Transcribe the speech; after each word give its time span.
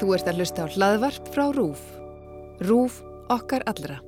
Þú 0.00 0.14
ert 0.16 0.28
að 0.30 0.38
hlusta 0.40 0.64
á 0.64 0.72
hlaðvarp 0.72 1.28
frá 1.34 1.44
RÚF. 1.52 1.82
RÚF 2.62 3.02
okkar 3.32 3.64
allra. 3.70 3.98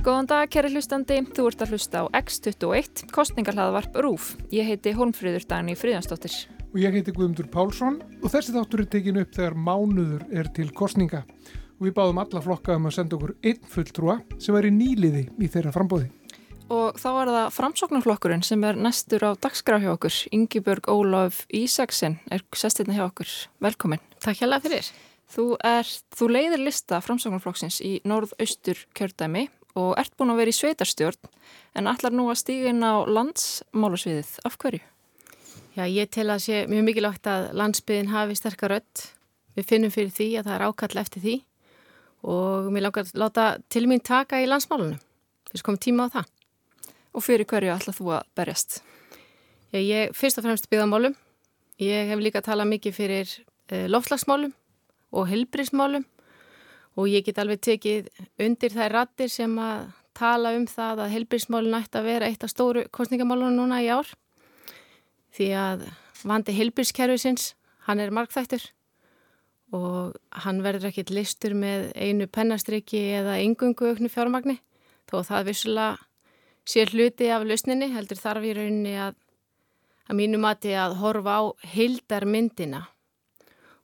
Góðan 0.00 0.26
dag, 0.30 0.48
kæri 0.48 0.70
hlustandi. 0.72 1.20
Þú 1.36 1.44
ert 1.50 1.60
að 1.60 1.74
hlusta 1.74 2.00
á 2.02 2.04
X21, 2.18 3.04
kostningarhlaðvarp 3.12 3.98
RÚF. 4.00 4.32
Ég 4.50 4.66
heiti 4.66 4.94
Holmfríður 4.96 5.44
Dagni 5.46 5.76
Fríðansdóttir. 5.76 6.34
Og 6.70 6.78
ég 6.80 6.94
heiti 6.94 7.12
Guðmundur 7.12 7.50
Pálsson 7.52 7.98
og 8.22 8.30
þessi 8.32 8.54
þáttur 8.54 8.84
er 8.84 8.88
tekinu 8.92 9.24
upp 9.24 9.34
þegar 9.36 9.58
mánuður 9.58 10.24
er 10.32 10.48
til 10.56 10.68
kostninga. 10.72 11.24
Og 11.80 11.86
við 11.88 11.94
báðum 11.96 12.18
alla 12.20 12.40
flokka 12.44 12.74
um 12.76 12.88
að 12.90 12.98
senda 12.98 13.16
okkur 13.16 13.30
einn 13.40 13.68
fulltrúa 13.72 14.18
sem 14.36 14.56
er 14.58 14.66
í 14.68 14.72
nýliði 14.74 15.22
í 15.40 15.46
þeirra 15.48 15.72
frambóði. 15.72 16.10
Og 16.70 16.98
þá 17.00 17.08
er 17.08 17.30
það 17.32 17.54
framsóknarflokkurinn 17.56 18.44
sem 18.46 18.66
er 18.68 18.76
næstur 18.78 19.24
á 19.24 19.30
dagskraf 19.40 19.80
hjá 19.82 19.90
okkur. 19.94 20.18
Yngibjörg 20.36 20.90
Ólaf 20.92 21.40
Ísaksen 21.48 22.20
er 22.30 22.44
sestirna 22.52 22.98
hjá 22.98 23.06
okkur. 23.08 23.32
Velkomin. 23.64 24.04
Takk 24.20 24.38
hjá 24.42 24.60
fyrir. 24.60 24.92
Þú, 25.30 25.46
er, 25.64 25.88
þú 26.14 26.30
leiðir 26.30 26.62
lista 26.66 27.00
framsóknarflokksins 27.00 27.80
í 27.86 27.96
norð-austur 28.04 28.84
kjördæmi 28.98 29.48
og 29.80 29.96
ert 29.98 30.12
búin 30.18 30.34
að 30.34 30.42
vera 30.42 30.52
í 30.52 30.58
sveitarstjórn 30.58 31.32
en 31.80 31.88
allar 31.90 32.12
nú 32.12 32.28
að 32.28 32.42
stíga 32.42 32.74
inn 32.74 32.84
á 32.84 33.08
landsmálusviðið. 33.08 34.36
Af 34.44 34.60
hverju? 34.60 34.84
Já, 35.78 35.84
ég 35.88 36.10
tel 36.12 36.28
að 36.28 36.44
sé 36.44 36.64
mjög 36.68 36.90
mikilvægt 36.90 37.30
að 37.30 37.52
landsbyðin 37.56 38.12
hafi 38.12 38.36
sterkar 38.36 38.76
rött. 38.76 39.06
Við 39.56 39.70
finnum 39.70 39.94
fyrir 39.94 40.12
því 40.12 40.34
að 40.38 40.50
það 40.50 40.58
er 40.58 40.66
ákall 40.68 41.00
eftir 41.00 41.24
því 41.24 41.38
og 42.22 42.68
mér 42.72 42.86
langar 42.86 43.06
að 43.06 43.18
láta 43.20 43.46
til 43.72 43.86
mín 43.88 44.02
taka 44.04 44.40
í 44.42 44.48
landsmálunum. 44.48 45.00
Þess 45.50 45.66
komum 45.66 45.80
tíma 45.80 46.08
á 46.10 46.14
það. 46.18 46.30
Og 47.16 47.24
fyrir 47.26 47.48
hverju 47.48 47.74
ætlað 47.74 47.98
þú 47.98 48.10
að 48.14 48.26
berjast? 48.38 48.80
Já, 49.70 49.80
ég 49.80 50.14
fyrst 50.16 50.38
og 50.38 50.46
fremst 50.46 50.68
byggðamálum. 50.70 51.16
Ég 51.80 52.10
hef 52.10 52.22
líka 52.22 52.42
talað 52.44 52.70
mikið 52.74 52.96
fyrir 52.96 53.30
eh, 53.72 53.86
loftslagsmálum 53.88 54.52
og 55.16 55.28
helbrismálum 55.30 56.04
og 56.98 57.08
ég 57.08 57.24
get 57.24 57.38
alveg 57.40 57.62
tekið 57.64 58.10
undir 58.42 58.74
þær 58.74 58.94
rattir 58.98 59.30
sem 59.32 59.54
að 59.62 59.88
tala 60.16 60.52
um 60.58 60.66
það 60.68 61.04
að 61.04 61.14
helbrismálun 61.14 61.78
ætti 61.78 61.98
að 62.00 62.08
vera 62.10 62.28
eitt 62.28 62.44
af 62.44 62.52
stóru 62.52 62.84
kostningamálunum 62.92 63.56
núna 63.56 63.80
í 63.82 63.88
ár 63.88 64.10
því 65.34 65.48
að 65.56 65.86
vandi 66.26 66.52
helbriskerfisins, 66.52 67.54
hann 67.86 68.02
er 68.02 68.12
markþættur 68.12 68.66
og 69.76 70.16
hann 70.44 70.62
verður 70.64 70.90
ekkit 70.90 71.12
listur 71.14 71.54
með 71.54 71.90
einu 71.94 72.26
pennastriki 72.26 73.00
eða 73.20 73.38
yngungu 73.44 73.92
auknu 73.92 74.10
fjármagni 74.10 74.58
þó 75.10 75.20
það 75.26 75.50
vissulega 75.50 75.98
sé 76.66 76.84
hluti 76.90 77.30
af 77.32 77.46
lausninni 77.46 77.90
heldur 77.94 78.18
þarf 78.18 78.46
í 78.46 78.54
rauninni 78.56 78.94
að 78.98 79.14
að 80.10 80.18
mínu 80.18 80.40
mati 80.42 80.72
að 80.74 80.96
horfa 80.98 81.36
á 81.38 81.42
hildarmyndina 81.72 82.80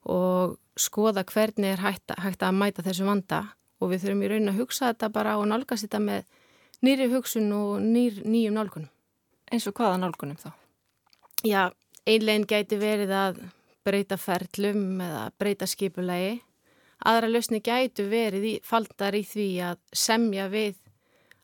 og 0.07 0.57
skoða 0.77 1.23
hvernig 1.27 1.73
er 1.73 1.81
hægt, 1.81 2.11
hægt 2.19 2.43
að 2.43 2.57
mæta 2.59 2.83
þessu 2.83 3.07
vanda 3.07 3.41
og 3.79 3.93
við 3.93 4.03
þurfum 4.03 4.23
í 4.23 4.31
raunin 4.31 4.51
að 4.51 4.59
hugsa 4.61 4.91
þetta 4.91 5.09
bara 5.15 5.37
og 5.39 5.47
nálgast 5.47 5.87
þetta 5.87 6.01
með 6.03 6.27
nýri 6.83 7.07
hugsun 7.11 7.51
og 7.55 7.79
nýr, 7.81 8.21
nýjum 8.27 8.57
nálgunum. 8.57 8.91
Eins 9.51 9.67
og 9.69 9.77
hvaða 9.77 10.01
nálgunum 10.01 10.39
þá? 10.41 10.51
Já, 11.47 11.63
einlegin 12.05 12.47
gæti 12.49 12.79
verið 12.81 13.13
að 13.15 13.39
breyta 13.87 14.17
ferlum 14.19 14.99
eða 15.03 15.23
breyta 15.39 15.67
skipulegi. 15.69 16.41
Aðra 17.07 17.29
lausni 17.29 17.61
gætu 17.63 18.07
verið 18.09 18.45
í, 18.49 18.53
faldar 18.65 19.15
í 19.15 19.23
því 19.27 19.47
að 19.69 19.79
semja 19.95 20.47
við 20.51 20.75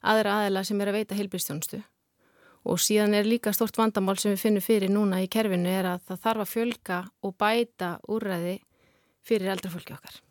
aðra 0.04 0.40
aðela 0.42 0.64
sem 0.68 0.82
er 0.82 0.92
að 0.92 1.00
veita 1.00 1.18
heilbyrstjónustu. 1.18 1.80
Og 2.64 2.80
síðan 2.80 3.16
er 3.18 3.28
líka 3.28 3.52
stort 3.56 3.78
vandamál 3.78 4.16
sem 4.20 4.34
við 4.34 4.44
finnum 4.46 4.64
fyrir 4.64 4.92
núna 4.92 5.20
í 5.24 5.30
kerfinu 5.32 5.72
er 5.72 5.90
að 5.94 6.06
það 6.10 6.22
þarf 6.26 6.44
að 6.44 6.54
fjölga 6.54 7.00
og 7.24 7.36
bæta 7.40 7.90
úrræði 8.12 8.56
fyrir 9.24 9.52
eldrafólki 9.54 9.96
okkar. 9.96 10.22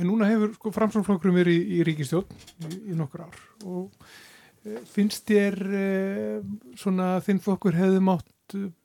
En 0.00 0.08
núna 0.08 0.28
hefur 0.30 0.54
sko, 0.56 0.72
framsámsflokkurum 0.74 1.38
verið 1.38 1.60
í, 1.60 1.78
í 1.78 1.86
ríkistjón 1.86 2.26
í, 2.66 2.80
í 2.90 2.98
nokkur 2.98 3.26
ár 3.28 3.40
og 3.68 4.06
e, 4.64 4.80
finnst 4.90 5.28
þér 5.30 5.56
e, 5.62 5.84
svona 6.80 7.12
þinn 7.24 7.42
flokkur 7.44 7.78
hefði 7.78 8.02
mátt 8.02 8.26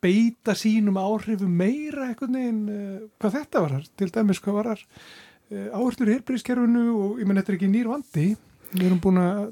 beita 0.03 0.56
sínum 0.58 1.00
áhrifu 1.02 1.50
meira 1.50 2.09
eitthvað 2.09 2.36
neginn 2.36 2.64
e, 2.70 2.80
hvað 3.22 3.38
þetta 3.40 3.66
var 3.66 3.90
til 3.98 4.09
dæmis 4.14 4.42
hvað 4.44 4.58
var 4.59 4.72
e, 4.76 5.68
áherslu 5.74 6.08
í 6.08 6.14
heilbríðskerfinu 6.14 6.86
og 6.94 7.22
ég 7.22 7.30
menn 7.30 7.42
þetta 7.42 7.53
er 7.53 7.59
ekki 7.59 7.72
nýr 7.72 7.92
vandi. 7.92 8.28
Við 8.76 8.88
erum 8.88 9.03
búin 9.03 9.22
að 9.22 9.44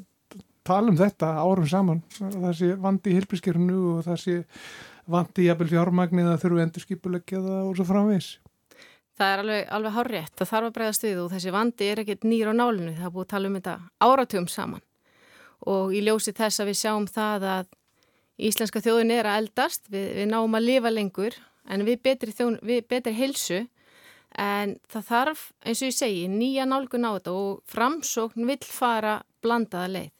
tala 0.64 0.92
um 0.92 0.98
þetta 1.00 1.34
árum 1.44 1.68
saman 1.68 2.02
það 2.20 2.54
sé 2.60 2.72
vandi 2.80 3.12
í 3.12 3.20
heilbríðskerfinu 3.20 3.82
og 3.94 4.08
það 4.08 4.22
sé 4.24 4.40
vandi 5.14 5.50
jafnvel 5.50 5.70
fjármagnið 5.74 6.32
að 6.32 6.42
þurfu 6.46 6.64
endur 6.64 6.86
skipulegja 6.86 7.44
og 7.44 7.76
svo 7.76 7.88
framvegs 7.88 8.38
Það 9.14 9.30
er 9.30 9.42
alveg, 9.44 9.66
alveg 9.78 9.94
horrið, 9.94 10.30
það 10.34 10.50
þarf 10.50 10.68
að 10.68 10.76
breyðast 10.76 11.04
við 11.06 11.20
og 11.22 11.28
þessi 11.36 11.52
vandi 11.54 11.90
er 11.92 12.00
ekkert 12.02 12.24
nýr 12.26 12.50
á 12.50 12.54
nálinu, 12.58 12.94
það 12.98 13.06
er 13.06 13.12
búið 13.14 13.26
að 13.26 13.34
tala 13.34 13.50
um 13.50 13.58
þetta 13.60 13.76
áratugum 14.08 14.48
saman. 14.50 14.84
Og 15.70 15.94
í 15.94 16.02
ljósi 16.02 16.34
þess 16.34 16.64
að 16.64 16.72
við 16.72 16.80
sjáum 16.80 17.06
það 17.14 17.46
að 17.52 17.68
íslenska 18.38 18.82
þjóðin 18.84 19.14
er 19.14 19.30
að 19.30 19.44
eldast, 19.44 19.88
við, 19.92 20.10
við 20.18 20.30
náum 20.32 20.58
að 20.58 20.68
lifa 20.68 20.94
lengur 20.94 21.38
en 21.70 21.86
við 21.88 22.02
betri, 22.04 22.34
þjón, 22.36 22.58
við 22.66 22.82
betri 22.90 23.14
hilsu 23.18 23.62
en 24.40 24.78
það 24.90 25.08
þarf, 25.12 25.46
eins 25.62 25.84
og 25.84 25.92
ég 25.92 25.98
segi, 25.98 26.28
nýja 26.28 26.66
nálgun 26.66 27.06
á 27.06 27.12
þetta 27.16 27.38
og 27.38 27.62
framsókn 27.70 28.50
vill 28.50 28.64
fara 28.66 29.22
blandaða 29.46 29.94
leið. 29.98 30.12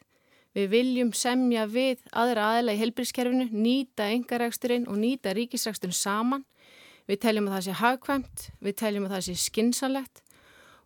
Við 0.54 0.68
viljum 0.70 1.14
semja 1.18 1.64
við 1.66 2.04
aðra 2.14 2.52
aðla 2.54 2.76
í 2.76 2.82
helbrískerfinu, 2.84 3.48
nýta 3.50 4.12
engaræksturinn 4.14 4.86
og 4.86 5.00
nýta 5.02 5.34
ríkisræksturinn 5.34 5.98
saman 5.98 6.44
Við 7.10 7.20
teljum 7.20 7.50
að 7.50 7.58
það 7.58 7.66
sé 7.66 7.78
hagkvæmt, 7.82 8.44
við 8.64 8.76
teljum 8.80 9.08
að 9.08 9.16
það 9.18 9.26
sé 9.26 9.34
skinsanlegt 9.44 10.22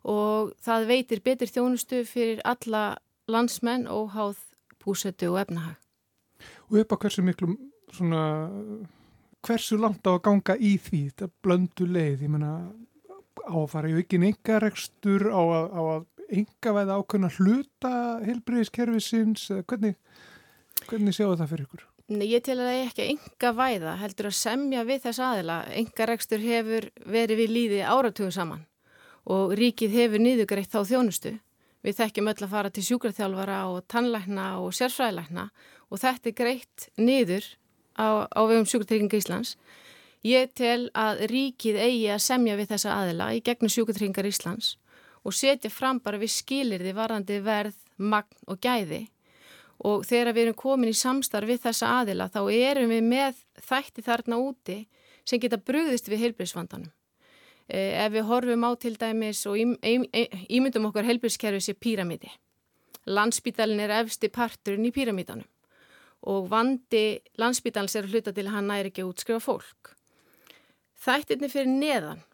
og 0.08 0.54
það 0.64 0.86
veitir 0.88 1.22
betur 1.22 1.50
þjónustu 1.52 2.00
fyrir 2.08 2.40
alla 2.48 2.84
landsmenn 3.30 3.86
og 3.90 4.14
háð 4.16 4.40
búsetu 4.82 5.30
og 5.30 5.42
efnahag. 5.44 5.76
Og 6.68 6.78
upp 6.82 6.94
á 6.94 7.00
hversu 7.04 7.24
miklu, 7.26 7.56
svona, 7.94 8.22
hversu 9.46 9.78
langt 9.80 10.06
á 10.06 10.12
að 10.14 10.22
ganga 10.28 10.56
í 10.58 10.76
því, 10.82 11.02
þetta 11.10 11.30
blöndu 11.44 11.88
leið, 11.88 12.24
ég 12.26 12.32
menna 12.32 12.52
á 13.48 13.56
að 13.56 13.70
fara 13.72 13.90
í 13.90 13.98
aukin 13.98 14.28
yngarekstur, 14.30 15.28
á 15.32 15.42
að, 15.42 15.68
á 15.72 15.82
að 15.96 16.08
ynga 16.38 16.74
veða 16.76 16.98
ákveðna 17.00 17.30
hluta 17.38 17.92
helbriðiskerfisins, 18.26 19.46
hvernig, 19.68 19.96
hvernig 20.88 21.16
sjáu 21.16 21.32
það 21.34 21.54
fyrir 21.54 21.68
ykkur? 21.68 21.86
Nei, 22.08 22.24
ég 22.30 22.40
til 22.40 22.54
að 22.56 22.70
það 22.70 22.82
ekki 22.86 23.04
að 23.04 23.10
ynga 23.12 23.50
væða 23.52 23.94
heldur 24.00 24.30
að 24.30 24.36
semja 24.38 24.84
við 24.88 25.02
þess 25.02 25.20
aðila. 25.20 25.56
Yngarekstur 25.76 26.40
hefur 26.40 26.86
verið 27.04 27.42
við 27.42 27.50
líði 27.52 27.82
áratögu 27.84 28.32
saman 28.32 28.64
og 29.28 29.52
ríkið 29.58 29.92
hefur 29.92 30.22
nýðugreitt 30.24 30.72
þá 30.72 30.78
þjónustu. 30.88 31.34
Við 31.84 31.98
þekkjum 31.98 32.30
öll 32.32 32.44
að 32.46 32.54
fara 32.54 32.70
til 32.72 32.84
sjúkraþjálfara 32.86 33.58
og 33.68 33.84
tannlækna 33.92 34.46
og 34.62 34.72
sérfræðilækna 34.78 35.44
og 35.88 36.00
þetta 36.02 36.30
er 36.30 36.36
greitt 36.36 36.88
niður 37.00 37.44
á, 37.98 38.28
á 38.28 38.40
vegum 38.46 38.66
sjúkratrygginga 38.68 39.20
Íslands. 39.20 39.56
Ég 40.26 40.50
tel 40.58 40.88
að 40.98 41.26
ríkið 41.30 41.78
eigi 41.78 42.08
að 42.10 42.24
semja 42.24 42.56
við 42.58 42.72
þessa 42.72 42.96
aðila 42.96 43.30
í 43.36 43.42
gegnum 43.44 43.72
sjúkratryggingar 43.72 44.28
Íslands 44.28 44.76
og 45.26 45.34
setja 45.34 45.70
fram 45.70 46.00
bara 46.02 46.18
við 46.20 46.34
skilirði 46.34 46.94
varandi 46.96 47.38
verð, 47.44 47.76
magn 47.98 48.34
og 48.46 48.60
gæði 48.62 49.06
og 49.78 50.04
þegar 50.06 50.34
við 50.34 50.44
erum 50.44 50.58
komin 50.58 50.90
í 50.90 50.96
samstarf 50.96 51.50
við 51.50 51.62
þessa 51.66 51.90
aðila 52.00 52.28
þá 52.34 52.40
erum 52.50 52.92
við 52.94 53.04
með 53.06 53.42
þætti 53.62 54.04
þarna 54.06 54.38
úti 54.42 54.78
sem 55.26 55.40
geta 55.42 55.58
brugðist 55.60 56.08
við 56.08 56.24
heilbríðsvandanum. 56.24 56.90
Eh, 57.68 58.00
ef 58.00 58.14
við 58.14 58.26
horfum 58.30 58.64
á 58.64 58.70
til 58.80 58.94
dæmis 58.96 59.44
og 59.46 59.58
ímyndum 59.60 60.88
okkar 60.88 61.06
heilbríðskerfi 61.06 61.60
sé 61.62 61.74
píramíti. 61.76 62.30
Landsbítalinn 63.06 63.82
er 63.84 63.92
efsti 64.00 64.30
parturinn 64.32 64.88
í 64.88 64.94
píramítanum 64.94 65.46
og 66.26 66.48
vandi 66.50 67.20
landsbítalins 67.38 67.94
er 67.96 68.08
að 68.08 68.16
hluta 68.16 68.34
til 68.34 68.46
að 68.48 68.54
hann 68.56 68.70
næri 68.72 68.90
ekki 68.90 69.04
að 69.04 69.12
útskrifa 69.12 69.44
fólk. 69.44 69.92
Þættirni 70.98 71.50
fyrir 71.52 71.70
neðan 71.70 72.24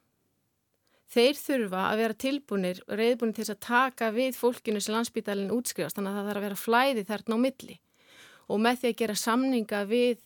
þeir 1.15 1.39
þurfa 1.39 1.87
að 1.91 2.01
vera 2.01 2.19
tilbúinir 2.25 2.83
og 2.89 2.99
reyðbúinir 2.99 3.37
til 3.39 3.47
að 3.53 3.63
taka 3.63 4.11
við 4.15 4.39
fólkinu 4.39 4.81
sem 4.83 4.95
landsbítalinn 4.97 5.53
útskrifast 5.55 5.99
þannig 5.99 6.15
að 6.15 6.19
það 6.19 6.29
þarf 6.31 6.41
að 6.41 6.47
vera 6.47 6.61
flæði 6.61 7.05
þarna 7.11 7.39
á 7.39 7.45
milli 7.45 7.77
og 8.49 8.63
með 8.65 8.81
því 8.81 8.91
að 8.91 9.01
gera 9.03 9.17
samninga 9.21 9.83
við 9.91 10.23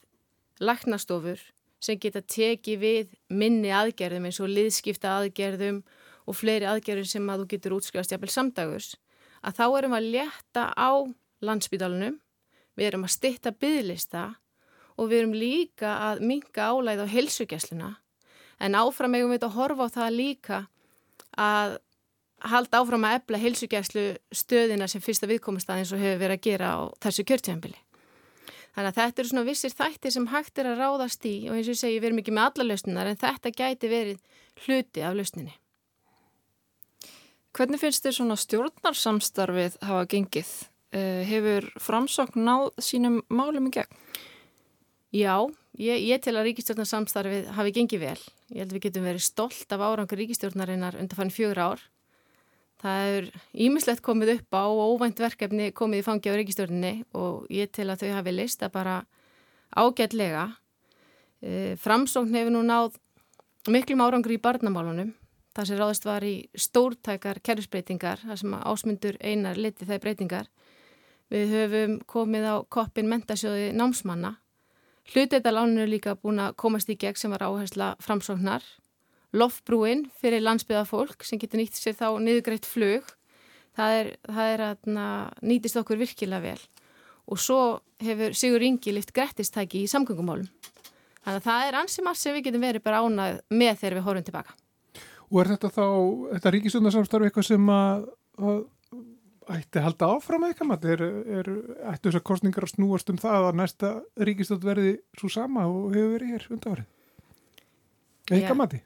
lagnastofur 0.64 1.42
sem 1.84 1.98
geta 2.02 2.22
tekið 2.24 2.80
við 2.82 3.12
minni 3.30 3.70
aðgerðum 3.74 4.30
eins 4.30 4.40
og 4.42 4.50
liðskipta 4.50 5.18
aðgerðum 5.18 5.82
og 6.28 6.38
fleiri 6.38 6.66
aðgerðum 6.70 7.10
sem 7.10 7.28
að 7.30 7.44
þú 7.44 7.50
getur 7.52 7.76
útskrifast 7.76 8.14
jafnvel 8.14 8.32
samdagus 8.32 8.94
að 9.42 9.60
þá 9.60 9.64
erum 9.68 9.94
við 9.94 10.00
að 10.00 10.10
leta 10.16 10.64
á 10.74 10.90
landsbítalunum, 11.46 12.16
við 12.78 12.92
erum 12.92 13.06
að 13.08 13.14
stitta 13.16 13.52
byggðlista 13.52 14.24
og 14.98 15.10
við 15.10 15.22
erum 15.22 15.34
líka 15.36 15.96
að 16.08 16.22
minga 16.30 16.70
álæð 16.70 17.04
á 17.04 17.06
helsugjæsluna 17.12 17.90
en 18.58 18.78
áfram 18.78 19.14
eigum 19.14 19.34
við 19.34 19.46
að 19.46 19.58
horfa 19.58 19.86
á 19.86 19.94
það 19.98 20.16
líka 20.16 20.62
að 21.38 21.76
halda 22.46 22.80
áfram 22.82 23.06
að 23.06 23.18
ebla 23.18 23.42
heilsugjæslu 23.42 24.06
stöðina 24.34 24.88
sem 24.90 25.02
fyrsta 25.02 25.28
viðkomastað 25.30 25.82
eins 25.82 25.92
og 25.94 26.02
hefur 26.02 26.22
verið 26.22 26.38
að 26.38 26.46
gera 26.46 26.72
á 26.74 26.78
þessu 27.02 27.24
kjörtjánbili. 27.26 27.78
Þannig 28.74 28.90
að 28.92 28.98
þetta 29.00 29.22
eru 29.22 29.30
svona 29.32 29.48
vissir 29.48 29.74
þættir 29.74 30.14
sem 30.14 30.28
hægt 30.30 30.58
er 30.62 30.68
að 30.70 30.82
ráðast 30.82 31.24
í 31.26 31.36
og 31.48 31.56
eins 31.56 31.66
og 31.66 31.74
ég 31.74 31.80
segi 31.80 31.98
við 31.98 32.10
erum 32.10 32.20
ekki 32.22 32.34
með 32.36 32.50
alla 32.50 32.66
lausninar 32.68 33.10
en 33.10 33.18
þetta 33.18 33.54
gæti 33.58 33.90
verið 33.90 34.20
hluti 34.66 35.02
af 35.02 35.16
lausninni. 35.18 35.54
Hvernig 37.58 37.82
finnst 37.82 38.04
þér 38.06 38.14
svona 38.14 38.36
stjórnarsamstarfið 38.38 39.80
hafa 39.82 40.04
gengið? 40.12 40.52
Uh, 40.88 41.20
hefur 41.28 41.66
framsókn 41.84 42.46
náð 42.46 42.70
sínum 42.80 43.20
málum 43.28 43.68
í 43.68 43.72
gegn? 43.74 43.98
Já, 45.12 45.34
ég, 45.76 46.00
ég 46.04 46.22
til 46.24 46.32
að 46.36 46.48
ríkistjórnarsamstarfið 46.48 47.50
hafi 47.56 47.74
gengið 47.76 48.02
vel. 48.04 48.22
Ég 48.52 48.62
held 48.62 48.72
að 48.72 48.78
við 48.78 48.84
getum 48.86 49.08
verið 49.08 49.24
stolt 49.26 49.74
af 49.74 49.84
árangur 49.84 50.20
ríkistjórnarinnar 50.20 50.96
undan 51.00 51.20
fann 51.20 51.32
fjögur 51.32 51.60
ár. 51.60 51.84
Það 52.80 53.12
er 53.18 53.28
ímislegt 53.66 54.04
komið 54.06 54.34
upp 54.36 54.56
á 54.56 54.64
og 54.64 54.94
óvænt 54.94 55.20
verkefni 55.20 55.70
komið 55.76 56.02
í 56.02 56.06
fangi 56.06 56.32
á 56.32 56.38
ríkistjórninni 56.38 56.94
og 57.18 57.48
ég 57.52 57.72
til 57.74 57.88
að 57.88 58.04
þau 58.04 58.16
hafi 58.16 58.36
lista 58.36 58.72
bara 58.72 58.98
ágætlega. 59.76 60.50
Uh, 61.44 61.76
framsókn 61.80 62.36
hefur 62.36 62.54
nú 62.54 62.64
náð 62.64 62.96
miklum 63.68 64.04
árangur 64.04 64.36
í 64.36 64.40
barnamálunum 64.40 65.12
Það 65.58 65.66
sem 65.66 65.78
ráðist 65.80 66.04
var 66.06 66.22
í 66.22 66.34
stórtækar 66.54 67.40
kerfsbreytingar, 67.42 68.20
það 68.22 68.36
sem 68.38 68.52
ásmundur 68.54 69.16
einar 69.18 69.58
liti 69.58 69.88
þeir 69.88 70.04
breytingar. 70.04 70.50
Við 71.28 71.50
höfum 71.52 71.96
komið 72.08 72.46
á 72.48 72.56
koppin 72.72 73.08
mentasjóði 73.10 73.72
námsmanna. 73.76 74.38
Hluteitaláninu 75.08 75.84
er 75.84 75.90
líka 75.90 76.16
búin 76.16 76.40
að 76.40 76.56
komast 76.60 76.88
í 76.92 76.96
gegn 77.00 77.16
sem 77.16 77.32
var 77.32 77.44
áhersla 77.44 77.94
framsóknar. 78.04 78.64
Loftbrúin 79.36 80.06
fyrir 80.20 80.44
landsbyðafólk 80.44 81.24
sem 81.24 81.40
getur 81.40 81.60
nýtt 81.60 81.76
sér 81.76 81.96
þá 81.96 82.16
niðugreitt 82.24 82.68
flug. 82.68 83.08
Það, 83.76 83.96
er, 84.00 84.10
það 84.24 84.52
er 84.54 84.64
að 84.66 84.92
nýtist 85.44 85.80
okkur 85.80 86.00
virkilega 86.00 86.44
vel. 86.44 86.62
Og 87.28 87.40
svo 87.40 87.60
hefur 88.00 88.32
Sigur 88.36 88.64
Ingi 88.64 88.94
lift 88.96 89.12
grettistæki 89.16 89.84
í 89.84 89.90
samgöngumálum. 89.90 90.48
Þannig 91.24 91.42
að 91.42 91.44
það 91.44 91.66
er 91.66 91.78
ansi 91.82 92.04
margt 92.04 92.22
sem 92.22 92.36
við 92.36 92.48
getum 92.48 92.64
verið 92.64 92.84
bara 92.84 93.02
ánað 93.04 93.40
með 93.52 93.80
þegar 93.82 93.98
við 93.98 94.06
horfum 94.06 94.26
tilbaka. 94.28 94.56
Og 95.28 95.42
er 95.42 95.50
þetta 95.52 95.70
þá, 95.74 95.86
þetta 96.32 96.52
ríkisöndarsamstarfi 96.54 97.28
eitthvað 97.28 97.48
sem 97.50 97.72
að, 97.74 98.06
að 98.40 98.60
ætti 99.54 99.80
að 99.80 99.86
halda 99.86 100.10
áfram 100.14 100.44
eitthvað? 100.48 100.86
Er, 100.92 101.02
er, 101.38 101.50
ættu 101.92 102.10
þessar 102.10 102.24
kostningar 102.26 102.66
að 102.66 102.74
snúast 102.74 103.12
um 103.12 103.20
það 103.20 103.48
að 103.48 103.58
næsta 103.60 103.92
ríkistönd 104.28 104.66
verði 104.66 104.94
svo 105.18 105.30
sama 105.32 105.66
og 105.68 105.94
hefur 105.96 106.14
verið 106.16 106.34
hér 106.34 106.48
undan 106.54 106.76
árið? 106.76 106.88
Eitthvað 108.28 108.58
mati? 108.60 108.82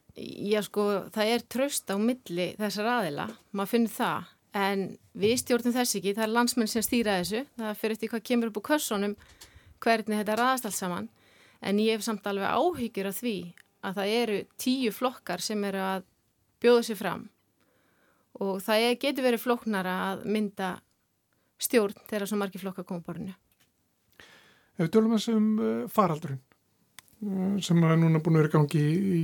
Já 0.52 0.60
sko, 0.62 0.84
það 1.14 1.32
er 1.34 1.44
tröst 1.50 1.90
á 1.90 1.96
milli 1.98 2.52
þessar 2.60 2.90
aðila, 2.92 3.26
maður 3.50 3.72
finnir 3.72 3.94
það, 3.96 4.28
en 4.62 4.84
við 5.18 5.34
stjórnum 5.42 5.74
þess 5.74 5.98
ekki, 5.98 6.14
það 6.18 6.26
er 6.26 6.34
landsmenn 6.36 6.70
sem 6.70 6.84
stýra 6.84 7.16
þessu, 7.22 7.42
það 7.58 7.80
fyrir 7.80 7.96
eftir 7.96 8.12
hvað 8.12 8.24
kemur 8.28 8.52
upp 8.52 8.60
úr 8.60 8.66
kössonum, 8.68 9.16
hvernig 9.82 10.20
þetta 10.20 10.38
raðast 10.38 10.68
alls 10.68 10.80
saman, 10.84 11.10
en 11.64 11.82
ég 11.82 11.96
hef 11.96 12.06
samt 12.06 12.28
alveg 12.28 12.54
áhyggjur 12.54 13.10
af 13.10 13.18
því 13.18 13.36
að 13.82 13.98
það 13.98 14.16
eru 14.20 14.40
tíu 14.62 14.94
flokkar 14.94 15.42
sem 15.42 15.64
eru 15.66 15.82
að 15.82 16.04
bjóða 16.62 16.86
sér 16.86 17.00
fram 17.00 17.24
og 18.42 18.62
það 18.64 18.86
er, 18.86 18.96
getur 19.00 19.26
verið 19.26 19.44
floknara 19.44 19.96
að 20.10 20.24
mynda 20.34 20.72
stjórn 21.62 21.98
þegar 22.08 22.28
svo 22.28 22.38
margir 22.40 22.62
flokkar 22.62 22.86
koma 22.88 23.04
borðinu. 23.06 23.34
Ef 24.76 24.86
við 24.86 24.92
tölum 24.96 25.14
þessum 25.16 25.46
uh, 25.60 25.70
faraldurinn 25.92 26.40
uh, 26.40 27.56
sem 27.62 27.82
er 27.84 27.98
núna 28.00 28.22
búin 28.24 28.38
að 28.38 28.44
vera 28.46 28.54
gangi 28.56 28.82
í, 28.82 29.22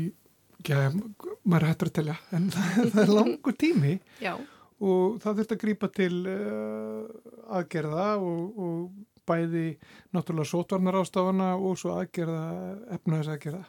já, 0.67 0.79
maður 1.43 1.69
hættur 1.71 1.91
að 1.91 1.97
telja, 1.99 2.17
en 2.37 2.49
það, 2.55 3.03
er 3.05 3.15
langu 3.17 3.55
tími 3.59 3.95
já. 4.23 4.35
og 4.79 5.19
það 5.25 5.41
þurft 5.41 5.55
að 5.57 5.63
grýpa 5.65 5.93
til 5.97 6.13
uh, 6.29 7.07
aðgerða 7.59 8.11
og, 8.21 8.61
og 8.69 9.18
bæði 9.29 9.65
náttúrulega 10.17 10.51
sótvarnar 10.51 10.99
ástafana 11.03 11.53
og 11.57 11.79
svo 11.81 11.95
aðgerða 11.99 12.43
efnaðis 12.97 13.31
aðgerða. 13.35 13.63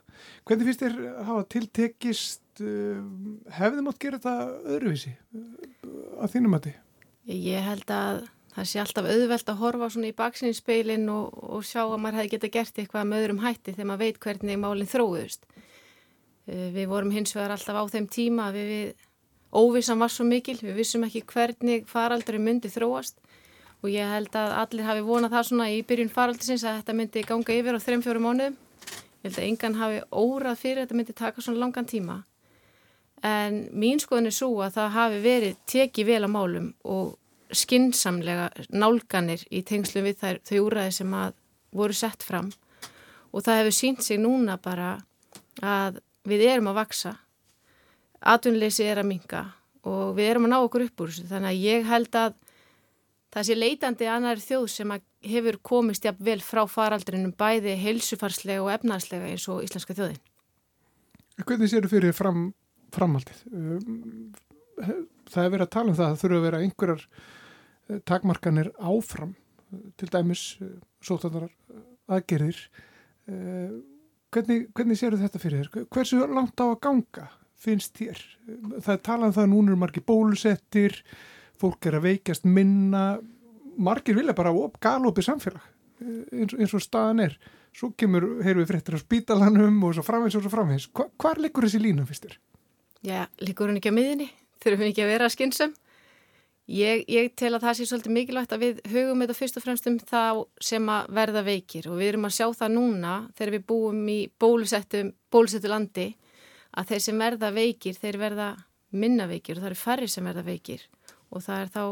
Hvernig 0.48 0.70
finnst 0.70 0.84
þér 0.86 0.98
hafa 1.28 1.46
tiltekist 1.56 2.64
uh, 2.64 3.00
hefði 3.60 3.86
mátt 3.86 4.02
gera 4.02 4.20
þetta 4.20 4.76
öðruvísi 4.76 5.14
uh, 5.14 5.48
að 6.24 6.36
þínum 6.36 6.58
að 6.58 6.68
því? 6.68 6.76
Ég 7.36 7.68
held 7.68 7.94
að 7.94 8.22
það 8.56 8.70
sé 8.72 8.82
alltaf 8.82 9.10
auðvelt 9.10 9.52
að 9.52 9.62
horfa 9.64 9.92
svona 9.94 10.10
í 10.10 10.18
baksinspeilin 10.18 11.06
og, 11.14 11.38
og 11.58 11.68
sjá 11.68 11.84
að 11.84 12.00
maður 12.02 12.22
hefði 12.22 12.34
geta 12.36 12.54
gert 12.56 12.82
eitthvað 12.82 13.12
með 13.12 13.26
öðrum 13.26 13.44
hætti 13.44 13.76
þegar 13.76 13.92
maður 13.92 14.06
veit 14.06 14.24
hvernig 14.26 14.64
málinn 14.64 14.92
þróðust. 14.96 15.46
Uh, 16.50 16.68
við 16.76 16.90
vorum 16.92 17.14
hins 17.16 17.36
vegar 17.38 17.56
alltaf 17.56 17.80
á 17.80 17.84
þeim 17.94 18.10
tíma 18.10 18.50
við, 18.56 18.74
við 18.74 19.08
óvissan 19.50 20.02
var 20.02 20.12
svo 20.14 20.26
mikil, 20.30 20.60
við 20.62 20.78
vissum 20.78 21.06
ekki 21.08 21.24
hvernig 21.30 21.88
faraldri 21.90 22.42
myndi 22.42 22.70
þróast 22.70 23.18
og 23.80 23.92
ég 23.92 24.10
held 24.12 24.34
að 24.36 24.56
allir 24.62 24.88
hafi 24.88 25.04
vonað 25.08 25.36
það 25.36 25.46
svona 25.50 25.70
í 25.72 25.84
byrjun 25.88 26.12
faraldisins 26.14 26.66
að 26.68 26.82
þetta 26.82 26.96
myndi 27.00 27.24
ganga 27.28 27.56
yfir 27.56 27.78
á 27.78 27.82
3-4 27.86 28.24
mánuðum. 28.24 28.58
Ég 29.20 29.30
held 29.30 29.40
að 29.40 29.48
engan 29.48 29.78
hafi 29.80 30.02
órað 30.12 30.60
fyrir 30.60 30.82
þetta 30.84 30.98
myndi 31.00 31.16
taka 31.16 31.44
svona 31.44 31.64
langan 31.64 31.88
tíma. 31.88 32.18
En 33.24 33.66
mín 33.76 34.00
skoðin 34.00 34.30
er 34.30 34.36
svo 34.36 34.52
að 34.64 34.78
það 34.78 34.94
hafi 34.96 35.22
verið 35.24 35.58
tekið 35.68 36.10
vel 36.12 36.22
á 36.24 36.30
málum 36.32 36.68
og 36.88 37.16
skinsamlega 37.52 38.50
nálganir 38.70 39.44
í 39.50 39.64
tengslu 39.66 40.04
við 40.06 40.20
þær, 40.22 40.42
þau 40.46 40.60
úræði 40.68 40.96
sem 41.00 41.16
að 41.18 41.34
voru 41.76 41.96
sett 41.96 42.24
fram. 42.24 42.52
Og 43.34 43.44
það 43.46 43.62
hefur 43.62 43.76
sínt 43.76 44.06
sig 44.06 44.20
núna 44.22 44.58
bara 44.62 44.98
að 45.62 46.00
við 46.28 46.46
erum 46.48 46.72
að 46.72 46.80
vaksa 46.84 47.16
atvinnleysi 48.20 48.88
er 48.88 49.02
að 49.02 49.10
minga 49.14 49.44
og 49.88 50.16
við 50.18 50.34
erum 50.34 50.48
að 50.48 50.54
ná 50.54 50.58
okkur 50.60 50.86
upp 50.88 51.04
úr 51.04 51.12
þessu. 51.12 51.28
Þannig 51.30 51.52
að 51.52 51.66
ég 51.66 51.88
held 51.88 52.18
að 52.20 52.38
það 53.34 53.48
sé 53.48 53.58
leitandi 53.58 54.10
annar 54.10 54.42
þjóð 54.42 54.68
sem 54.74 54.96
hefur 55.30 55.60
komist 55.62 56.06
jafn 56.06 56.26
vel 56.26 56.40
frá 56.44 56.64
faraldrinum 56.70 57.36
bæði 57.38 57.76
heilsufarslega 57.80 58.64
og 58.64 58.74
efnarslega 58.74 59.30
eins 59.32 59.48
og 59.52 59.64
íslenska 59.66 59.98
þjóðin 59.98 60.22
Hvernig 61.40 61.72
séu 61.72 61.88
fyrir 61.88 62.12
fram 62.12 62.50
framhaldið. 62.92 63.44
Um, 63.54 64.32
það 65.30 65.46
er 65.46 65.54
verið 65.54 65.66
að 65.66 65.74
tala 65.76 65.92
um 65.92 65.98
það 65.98 66.06
að 66.06 66.12
það 66.12 66.24
þurfa 66.24 66.40
að 66.40 66.46
vera 66.48 66.62
einhverjar 66.66 67.06
eh, 67.06 68.02
takmarkanir 68.10 68.72
áfram, 68.80 69.34
til 70.00 70.10
dæmis 70.10 70.44
eh, 70.64 70.76
sótandarar 71.06 71.52
eh, 71.52 71.88
aðgerðir. 72.18 72.62
Hvernig, 74.34 74.64
hvernig 74.74 74.98
séu 74.98 75.14
þetta 75.14 75.42
fyrir 75.42 75.68
þér? 75.68 75.84
Hversu 75.94 76.24
langt 76.26 76.58
á 76.58 76.66
að 76.66 76.80
ganga 76.82 77.28
finnst 77.62 78.00
þér? 78.00 78.22
Það 78.80 78.94
er 78.96 79.04
talað 79.06 79.28
um 79.28 79.36
það 79.36 79.44
að 79.44 79.52
núna 79.52 79.70
eru 79.70 79.82
margir 79.84 80.06
bólusettir, 80.08 80.96
fólk 81.60 81.90
er 81.90 82.00
að 82.00 82.08
veikjast 82.08 82.48
minna, 82.48 83.20
margir 83.80 84.18
vilja 84.18 84.36
bara 84.38 84.54
galopið 84.82 85.28
samfélag 85.28 85.68
eins, 86.00 86.56
eins 86.56 86.76
og 86.76 86.84
staðan 86.84 87.24
er. 87.28 87.36
Svo 87.76 87.92
kemur, 87.98 88.26
heyru 88.46 88.64
við 88.64 88.72
fréttir 88.72 88.98
á 88.98 89.00
spítalanum 89.02 89.78
og 89.86 89.94
svo 89.96 90.06
framvegs 90.06 90.38
og 90.40 90.46
svo 90.46 90.54
framvegs. 90.54 90.88
Hva, 90.96 91.10
hvar 91.22 91.42
liggur 91.42 91.68
þessi 91.68 91.82
lína 91.84 92.06
fyrst 92.08 92.26
þér? 92.26 92.40
Já, 93.06 93.22
líkur 93.44 93.70
hún 93.70 93.80
ekki 93.80 93.94
á 93.94 93.96
miðinni, 93.96 94.28
þurfum 94.64 94.84
við 94.84 94.92
ekki 94.92 95.06
að 95.06 95.14
vera 95.14 95.30
skynsum. 95.32 95.76
Ég, 96.70 97.02
ég 97.10 97.32
tel 97.40 97.56
að 97.56 97.64
það 97.66 97.78
sé 97.78 97.86
svolítið 97.90 98.14
mikilvægt 98.14 98.52
að 98.54 98.64
við 98.66 98.82
hugum 98.92 99.24
þetta 99.24 99.36
fyrst 99.38 99.56
og 99.58 99.64
fremst 99.64 99.88
um 99.90 99.96
þá 99.98 100.26
sem 100.62 100.92
að 100.94 101.08
verða 101.18 101.42
veikir 101.48 101.88
og 101.90 101.98
við 101.98 102.12
erum 102.12 102.28
að 102.30 102.36
sjá 102.36 102.46
það 102.60 102.76
núna 102.76 103.14
þegar 103.40 103.54
við 103.56 103.64
búum 103.72 104.04
í 104.14 104.18
bólusettu 104.38 105.72
landi 105.72 106.06
að 106.78 106.92
þeir 106.92 107.02
sem 107.08 107.24
verða 107.24 107.50
veikir, 107.56 107.98
þeir 107.98 108.20
verða 108.22 108.50
minna 108.94 109.26
veikir 109.30 109.58
og 109.58 109.64
það 109.64 109.72
eru 109.72 109.80
færri 109.82 110.12
sem 110.14 110.30
verða 110.30 110.46
veikir 110.46 110.86
og 111.30 111.44
það 111.46 111.64
er 111.64 111.72
þá 111.76 111.84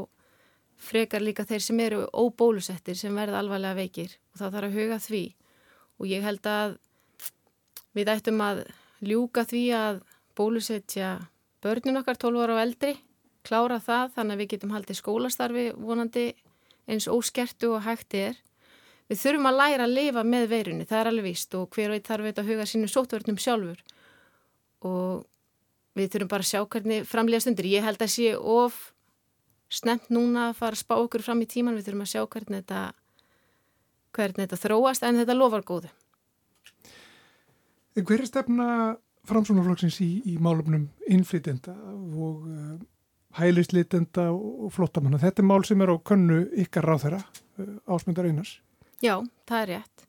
frekar 0.87 1.23
líka 1.23 1.45
þeir 1.47 1.63
sem 1.65 1.79
eru 1.81 2.03
óbólusettir 2.13 2.97
sem 2.97 3.15
verða 3.15 3.41
alvarlega 3.41 3.77
veikir 3.79 4.17
og 4.33 4.41
það 4.41 4.57
þarf 4.57 4.67
að 4.67 4.77
huga 4.77 4.99
því 5.01 5.23
og 5.97 6.11
ég 6.11 6.25
held 6.25 6.49
að 6.51 6.75
við 7.97 8.11
ættum 8.13 8.43
að 8.45 8.61
ljúka 9.01 9.43
því 9.47 9.63
að 9.77 10.01
bólusetja 10.37 11.11
börnun 11.65 12.01
okkar 12.01 12.19
12 12.21 12.43
ára 12.43 12.57
og 12.57 12.61
eldri, 12.61 12.97
klára 13.45 13.79
það 13.81 14.11
þannig 14.17 14.35
að 14.35 14.41
við 14.41 14.51
getum 14.53 14.75
haldið 14.75 14.99
skólastarfi 14.99 15.65
vonandi 15.77 16.27
eins 16.87 17.07
óskertu 17.11 17.73
og 17.75 17.85
hægt 17.87 18.15
er. 18.17 18.37
Við 19.07 19.21
þurfum 19.21 19.49
að 19.49 19.57
læra 19.61 19.87
að 19.87 19.95
lifa 19.95 20.23
með 20.27 20.45
veirunni, 20.51 20.85
það 20.87 20.99
er 20.99 21.09
alveg 21.11 21.27
víst 21.29 21.55
og 21.55 21.71
hver 21.73 21.93
veit 21.93 22.07
þarf 22.07 22.27
við 22.27 22.41
að 22.41 22.51
huga 22.51 22.67
sínum 22.67 22.91
sótvörnum 22.91 23.39
sjálfur 23.39 23.81
og 24.87 25.25
við 25.97 26.11
þurfum 26.13 26.31
bara 26.33 26.45
að 26.45 26.51
sjá 26.51 26.61
hvernig 26.67 27.07
framlega 27.07 27.45
stundir. 27.45 27.69
Ég 27.71 27.87
held 27.87 28.03
að 28.03 28.13
sé 28.13 28.33
of 28.37 28.77
snemt 29.69 30.09
núna 30.13 30.49
að 30.49 30.57
fara 30.61 30.77
að 30.77 30.83
spá 30.83 30.95
okkur 30.97 31.23
fram 31.25 31.41
í 31.43 31.49
tíman, 31.49 31.75
við 31.77 31.89
þurfum 31.89 32.05
að 32.05 32.11
sjá 32.13 32.21
hvernig 32.23 32.61
þetta, 32.61 32.81
hvernig 34.15 34.43
þetta 34.45 34.61
þróast 34.63 35.05
en 35.07 35.19
þetta 35.21 35.37
lofar 35.37 35.65
góðu. 35.67 35.91
Hver 37.97 38.21
er 38.21 38.29
stefna 38.29 38.67
framsónaflokksins 39.27 39.97
í, 40.05 40.11
í 40.29 40.37
málumnum 40.43 40.87
innflytenda 41.09 41.73
og 41.73 42.45
uh, 42.47 42.77
hælislitenda 43.39 44.29
og 44.31 44.69
flottamanna. 44.75 45.19
Þetta 45.21 45.43
er 45.43 45.49
mál 45.49 45.63
sem 45.67 45.81
er 45.83 45.91
á 45.91 45.97
könnu 45.99 46.43
ykkar 46.63 46.87
ráð 46.87 47.07
þeirra, 47.07 47.21
uh, 47.59 47.73
ásmundar 47.89 48.29
einars. 48.29 48.57
Já, 49.03 49.17
það 49.49 49.63
er 49.63 49.73
rétt. 49.73 50.05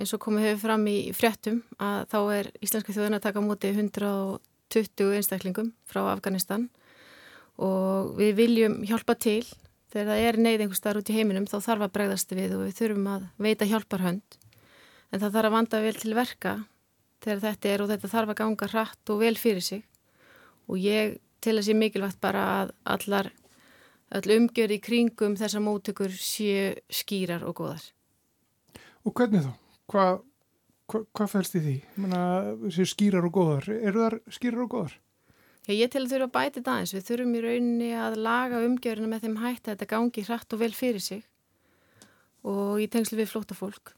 Eins 0.00 0.14
og 0.16 0.22
komið 0.24 0.46
hefur 0.48 0.62
fram 0.68 0.86
í 0.88 0.98
fréttum 1.16 1.58
að 1.82 2.06
þá 2.12 2.20
er 2.36 2.52
Íslenska 2.64 2.94
þjóðin 2.94 3.18
að 3.18 3.26
taka 3.26 3.42
múti 3.44 3.72
120 3.74 5.18
einstaklingum 5.18 5.72
frá 5.88 6.04
Afganistan 6.14 6.70
og 7.60 8.14
við 8.18 8.32
viljum 8.38 8.78
hjálpa 8.88 9.16
til 9.20 9.44
þegar 9.92 10.08
það 10.08 10.26
er 10.28 10.38
neyð 10.40 10.64
einhver 10.64 10.78
starf 10.78 11.02
út 11.02 11.12
í 11.12 11.16
heiminum 11.16 11.48
þá 11.50 11.58
þarf 11.60 11.86
að 11.86 11.94
bregðast 11.96 12.32
við 12.32 12.54
og 12.56 12.64
við 12.64 12.78
þurfum 12.78 13.10
að 13.12 13.26
veita 13.44 13.68
hjálparhönd 13.68 14.38
en 15.12 15.20
það 15.20 15.28
þarf 15.36 15.50
að 15.50 15.56
vanda 15.56 15.82
vel 15.84 15.94
til 16.00 16.14
verka 16.16 16.54
þegar 17.22 17.44
þetta 17.44 17.72
er 17.72 17.84
og 17.84 17.92
þetta 17.92 18.12
þarf 18.14 18.32
að 18.32 18.40
ganga 18.40 18.70
hratt 18.72 19.12
og 19.12 19.22
vel 19.22 19.36
fyrir 19.36 19.66
sig 19.66 19.84
og 20.70 20.80
ég 20.80 21.18
til 21.42 21.56
að 21.58 21.66
sé 21.68 21.76
mikilvægt 21.76 22.20
bara 22.22 22.44
að 22.62 22.74
allar 22.96 23.32
all 24.12 24.34
umgjör 24.36 24.74
í 24.74 24.80
kringum 24.82 25.38
þessar 25.40 25.64
móttökur 25.64 26.12
séu 26.12 26.74
skýrar 26.92 27.46
og 27.48 27.56
góðar. 27.62 27.84
Og 29.08 29.14
hvernig 29.16 29.46
þá? 29.46 29.52
Hvað 29.88 30.12
hva, 30.92 31.00
hva 31.16 31.28
fælst 31.30 31.56
í 31.56 31.62
því? 31.64 31.76
Séu 32.74 32.88
skýrar 32.88 33.26
og 33.28 33.34
góðar? 33.36 33.70
Eru 33.72 34.04
þar 34.04 34.18
skýrar 34.32 34.66
og 34.66 34.74
góðar? 34.74 34.98
Já, 35.62 35.72
ég 35.74 35.90
til 35.90 36.02
að 36.02 36.12
þurfa 36.12 36.28
að 36.28 36.36
bæti 36.36 36.58
þetta 36.58 36.72
aðeins. 36.72 36.94
Við 36.96 37.08
þurfum 37.08 37.34
í 37.34 37.42
rauninni 37.44 37.90
að 37.94 38.16
laga 38.18 38.62
umgjöruna 38.66 39.10
með 39.12 39.26
þeim 39.26 39.36
hætti 39.42 39.68
að 39.68 39.74
þetta 39.74 39.90
gangi 39.92 40.24
hratt 40.26 40.54
og 40.56 40.62
vel 40.62 40.72
fyrir 40.74 41.04
sig 41.04 41.22
og 42.42 42.80
í 42.82 42.88
tengslu 42.90 43.20
við 43.20 43.30
flóta 43.30 43.54
fólk 43.54 43.92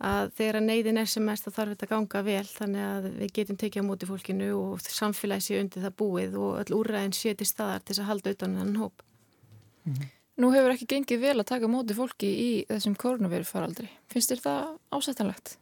að 0.00 0.30
þegar 0.38 0.64
neyðin 0.64 1.00
er 1.02 1.08
sem 1.12 1.24
mest 1.24 1.44
þá 1.44 1.50
þarf 1.52 1.74
þetta 1.74 1.86
að 1.86 1.90
ganga 1.92 2.22
vel 2.24 2.46
þannig 2.48 2.84
að 2.86 3.08
við 3.18 3.32
getum 3.36 3.58
tekið 3.60 3.84
á 3.84 3.88
móti 3.90 4.08
fólkinu 4.08 4.48
og 4.56 4.80
samfélagi 4.86 5.44
sé 5.44 5.58
undir 5.60 5.84
það 5.84 5.98
búið 6.00 6.38
og 6.40 6.54
öll 6.62 6.78
úrræðin 6.78 7.16
sé 7.16 7.34
til 7.36 7.48
staðar 7.48 7.84
til 7.84 7.92
þess 7.92 8.04
að 8.06 8.08
halda 8.08 8.32
utan 8.32 8.56
þennan 8.56 8.80
hóp. 8.80 9.04
Mm 9.84 9.92
-hmm. 9.92 10.08
Nú 10.40 10.50
hefur 10.54 10.72
ekki 10.72 10.86
gengið 10.88 11.20
vel 11.20 11.38
að 11.40 11.50
taka 11.52 11.68
móti 11.68 11.94
fólki 11.94 12.28
í 12.32 12.50
þessum 12.68 12.96
kórnaveru 12.96 13.44
faraldri. 13.44 13.90
Finnst 14.08 14.30
þér 14.32 14.40
það 14.40 14.78
ásættanlegt? 14.90 15.58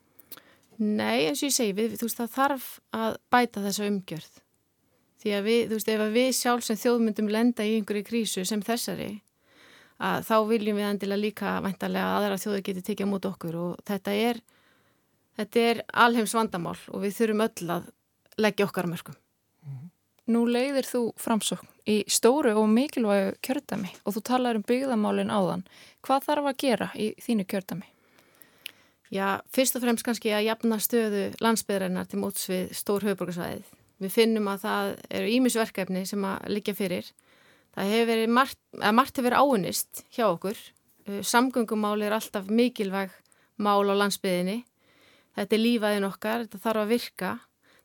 Nei, 0.79 1.27
eins 1.27 1.43
og 1.43 1.49
ég 1.49 1.55
segi, 1.57 1.73
við, 1.75 1.97
þú 1.99 2.07
veist 2.07 2.21
það 2.21 2.35
þarf 2.39 2.81
að 2.95 3.17
bæta 3.31 3.63
þessa 3.65 3.89
umgjörð. 3.91 4.35
Því 5.19 5.33
að 5.35 5.49
við, 5.49 5.63
þú 5.67 5.79
veist, 5.79 5.89
ef 5.91 6.05
við 6.15 6.29
sjálf 6.39 6.67
sem 6.67 6.79
þjóðmyndum 6.79 7.31
lenda 7.33 7.67
í 7.67 7.79
einhverju 7.79 8.07
krísu 8.07 8.45
sem 8.47 8.63
þessari 8.63 9.17
að 9.99 10.27
þá 10.29 10.37
viljum 10.47 10.79
við 10.79 10.89
endilega 10.93 11.23
líka 11.25 11.55
vantarlega 11.65 12.07
að 12.07 12.19
aðra 12.19 12.41
þjóður 12.43 12.65
geti 12.69 12.85
tekið 12.87 13.09
á 13.09 13.13
mót 13.13 13.27
okkur 13.27 13.57
og 13.59 13.81
þetta 13.89 14.15
er, 14.15 14.41
þetta 15.41 15.65
er 15.71 15.81
alheims 16.07 16.35
vandamál 16.39 16.77
og 16.93 17.03
við 17.03 17.17
þurfum 17.19 17.45
öll 17.49 17.73
að 17.75 17.89
leggja 18.39 18.69
okkar 18.69 18.87
mörgum. 18.91 19.19
Nú 20.29 20.45
leiðir 20.45 20.85
þú 20.85 21.03
framsókn 21.19 21.71
í 21.89 22.03
stóru 22.07 22.53
og 22.61 22.67
mikilvægu 22.69 23.39
kjördami 23.43 23.95
og 24.05 24.15
þú 24.15 24.23
talar 24.29 24.59
um 24.59 24.67
byggðamálinn 24.69 25.33
áðan. 25.33 25.65
Hvað 26.05 26.27
þarf 26.27 26.51
að 26.51 26.59
gera 26.63 26.91
í 26.95 27.15
þínu 27.25 27.47
kjördami? 27.49 27.89
Já, 29.09 29.41
fyrst 29.49 29.79
og 29.79 29.83
fremst 29.83 30.05
kannski 30.05 30.35
að 30.37 30.51
jafna 30.51 30.77
stöðu 30.85 31.25
landsbyðarinnar 31.41 32.11
til 32.11 32.21
móts 32.21 32.45
við 32.51 32.75
stór 32.77 33.09
höfuborgarsvæðið. 33.09 33.78
Við 33.99 34.15
finnum 34.15 34.47
að 34.51 34.65
það 34.65 34.93
eru 35.19 35.31
ímisverkefni 35.35 36.05
sem 36.07 36.25
að 36.25 36.53
liggja 36.55 36.77
fyrir 36.79 37.09
Það 37.79 37.93
hefur 37.93 38.09
verið 38.09 38.33
margt, 38.35 38.59
margt 38.91 39.19
hefur 39.19 39.29
verið 39.29 39.43
áunist 39.45 40.01
hjá 40.11 40.25
okkur. 40.27 40.59
Uh, 41.07 41.21
Samgöngumál 41.23 42.01
er 42.03 42.17
alltaf 42.17 42.49
mikilvæg 42.51 43.13
mál 43.63 43.87
á 43.87 43.95
landsbyðinni. 43.95 44.65
Þetta 45.39 45.55
er 45.55 45.63
lífaðin 45.63 46.09
okkar, 46.09 46.47
þetta 46.47 46.63
þarf 46.65 46.83
að 46.83 46.93
virka. 46.97 47.31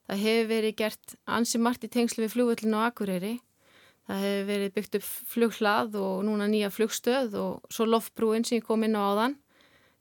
Það 0.10 0.24
hefur 0.25 0.50
verið 0.50 0.75
gert 0.82 1.15
ansi 1.29 1.62
margt 1.62 1.86
í 1.86 1.91
tengslu 1.93 2.25
við 2.25 2.34
flugvöldinu 2.34 2.82
á 2.82 2.89
Akureyri. 2.89 3.36
Það 4.10 4.25
hefur 4.25 4.50
verið 4.50 4.75
byggt 4.79 4.98
upp 4.98 5.10
flughlað 5.36 5.98
og 6.01 6.25
núna 6.25 6.50
nýja 6.50 6.74
flugstöð 6.74 7.38
og 7.39 7.72
svo 7.72 7.88
loftbrúin 7.88 8.43
sem 8.43 8.58
ég 8.58 8.67
kom 8.67 8.84
inn 8.84 8.98
á 8.98 9.05
áðan 9.13 9.38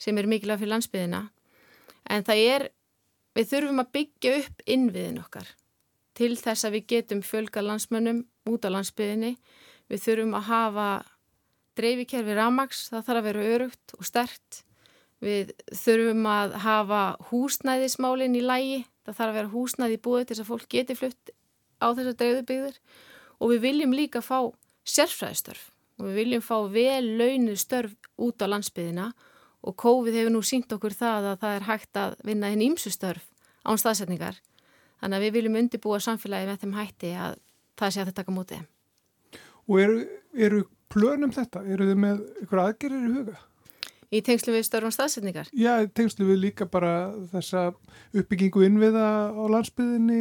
sem 0.00 0.16
er 0.16 0.26
mikilvæg 0.26 0.64
fyrir 0.64 0.72
landsbyðina. 0.72 1.26
En 2.10 2.24
það 2.24 2.46
er, 2.48 2.70
við 3.36 3.52
þurfum 3.52 3.84
að 3.84 3.92
byggja 3.98 4.38
upp 4.40 4.64
innviðin 4.72 5.20
okkar 5.20 5.52
til 6.14 6.34
þess 6.36 6.66
að 6.66 6.78
við 6.78 6.88
getum 6.94 7.22
fjölga 7.24 7.62
landsmönnum 7.64 8.24
út 8.50 8.66
á 8.66 8.70
landsbyðinni 8.74 9.36
Við 9.92 10.00
þurfum 10.06 10.36
að 10.38 10.46
hafa 10.48 10.88
dreifikerfi 11.76 12.36
ramags, 12.36 12.86
það 12.88 13.06
þarf 13.06 13.20
að 13.20 13.26
vera 13.28 13.48
örugt 13.56 13.94
og 13.98 14.06
stert. 14.08 14.62
Við 15.22 15.50
þurfum 15.82 16.28
að 16.32 16.54
hafa 16.64 17.02
húsnæðismálinn 17.28 18.38
í 18.38 18.44
lægi, 18.44 18.78
það 19.04 19.18
þarf 19.18 19.32
að 19.32 19.38
vera 19.38 19.52
húsnæði 19.52 19.98
búið 20.06 20.24
til 20.24 20.36
þess 20.36 20.44
að 20.44 20.48
fólk 20.48 20.68
geti 20.72 20.96
flutt 20.98 21.34
á 21.82 21.86
þessar 21.92 22.16
dreifðubigður 22.22 22.78
og 23.42 23.52
við 23.52 23.62
viljum 23.66 23.94
líka 23.98 24.22
fá 24.24 24.38
sérfræðistörf 24.88 25.68
og 26.00 26.08
við 26.08 26.18
viljum 26.22 26.44
fá 26.46 26.56
vel 26.72 27.04
launuð 27.20 27.60
störf 27.60 28.08
út 28.16 28.42
á 28.42 28.46
landsbyðina 28.48 29.10
og 29.62 29.76
COVID 29.78 30.16
hefur 30.16 30.34
nú 30.34 30.42
sínt 30.46 30.72
okkur 30.74 30.96
það 30.96 31.28
að 31.34 31.42
það 31.42 31.58
er 31.58 31.68
hægt 31.68 32.00
að 32.00 32.16
vinna 32.26 32.50
hinn 32.50 32.64
ímsu 32.70 32.90
störf 32.90 33.28
án 33.62 33.78
staðsetningar. 33.78 34.40
Þannig 35.02 35.18
að 35.18 35.24
við 35.26 35.36
viljum 35.36 35.58
undibúa 35.58 35.98
samfélagi 36.02 36.46
með 36.46 36.60
þeim 36.62 36.74
hætti 36.78 37.14
að 37.18 37.38
það 37.80 37.94
sé 37.94 38.02
að 38.02 38.10
þetta 38.10 38.20
taka 38.20 38.34
mótið. 38.36 38.66
Og 39.66 39.80
eru, 39.82 40.02
eru 40.34 40.60
plönum 40.92 41.32
þetta? 41.34 41.64
Eru 41.66 41.88
þið 41.88 42.04
með 42.04 42.20
ykkur 42.44 42.62
aðgerir 42.62 43.08
í 43.08 43.16
huga? 43.16 43.40
Í 44.12 44.20
tengslu 44.20 44.52
við 44.52 44.66
störfum 44.66 44.92
staðsetningar? 44.92 45.48
Já, 45.56 45.72
í 45.80 45.88
tengslu 45.88 46.26
við 46.28 46.42
líka 46.42 46.66
bara 46.68 47.14
þessa 47.30 47.70
uppbyggingu 48.12 48.60
innviða 48.66 49.06
á 49.32 49.42
landsbyðinni, 49.54 50.18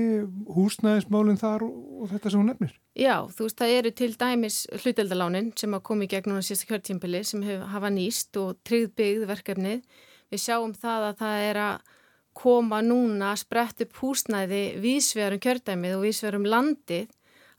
húsnæðismálinn 0.56 1.40
þar 1.42 1.66
og, 1.68 2.06
þetta 2.14 2.32
sem 2.32 2.40
hún 2.40 2.50
nefnir. 2.54 2.78
Já, 2.96 3.16
þú 3.36 3.50
veist, 3.50 3.58
það 3.60 3.74
eru 3.82 3.92
til 4.00 4.10
dæmis 4.24 4.62
hluteldalánin 4.80 5.52
sem 5.60 5.76
hafa 5.76 5.86
komið 5.92 6.14
gegn 6.16 6.32
núna 6.32 6.46
síðasta 6.48 6.70
kjörtímpili 6.72 7.22
sem 7.28 7.44
hafa 7.74 7.92
nýst 7.92 8.40
og 8.40 8.62
tryggbyggð 8.70 9.28
verkefnið. 9.28 9.84
Við 10.32 10.44
sjáum 10.46 10.72
það 10.80 11.10
að 11.10 11.20
það 11.26 11.50
er 11.50 11.62
að 11.66 11.92
koma 12.38 12.82
núna 12.86 13.34
að 13.34 13.42
sprett 13.44 13.84
upp 13.86 13.98
húsnæði 14.02 14.62
vísvegarum 14.82 15.42
kjördæmið 15.44 15.98
og 15.98 16.06
vísvegarum 16.06 16.48
landið 16.48 17.10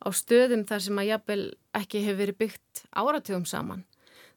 á 0.03 0.09
stöðum 0.11 0.67
þar 0.69 0.85
sem 0.87 1.01
að 1.01 1.09
jafnvel 1.11 1.43
ekki 1.79 2.03
hefur 2.07 2.21
verið 2.23 2.39
byggt 2.43 2.85
áratugum 2.91 3.47
saman. 3.49 3.85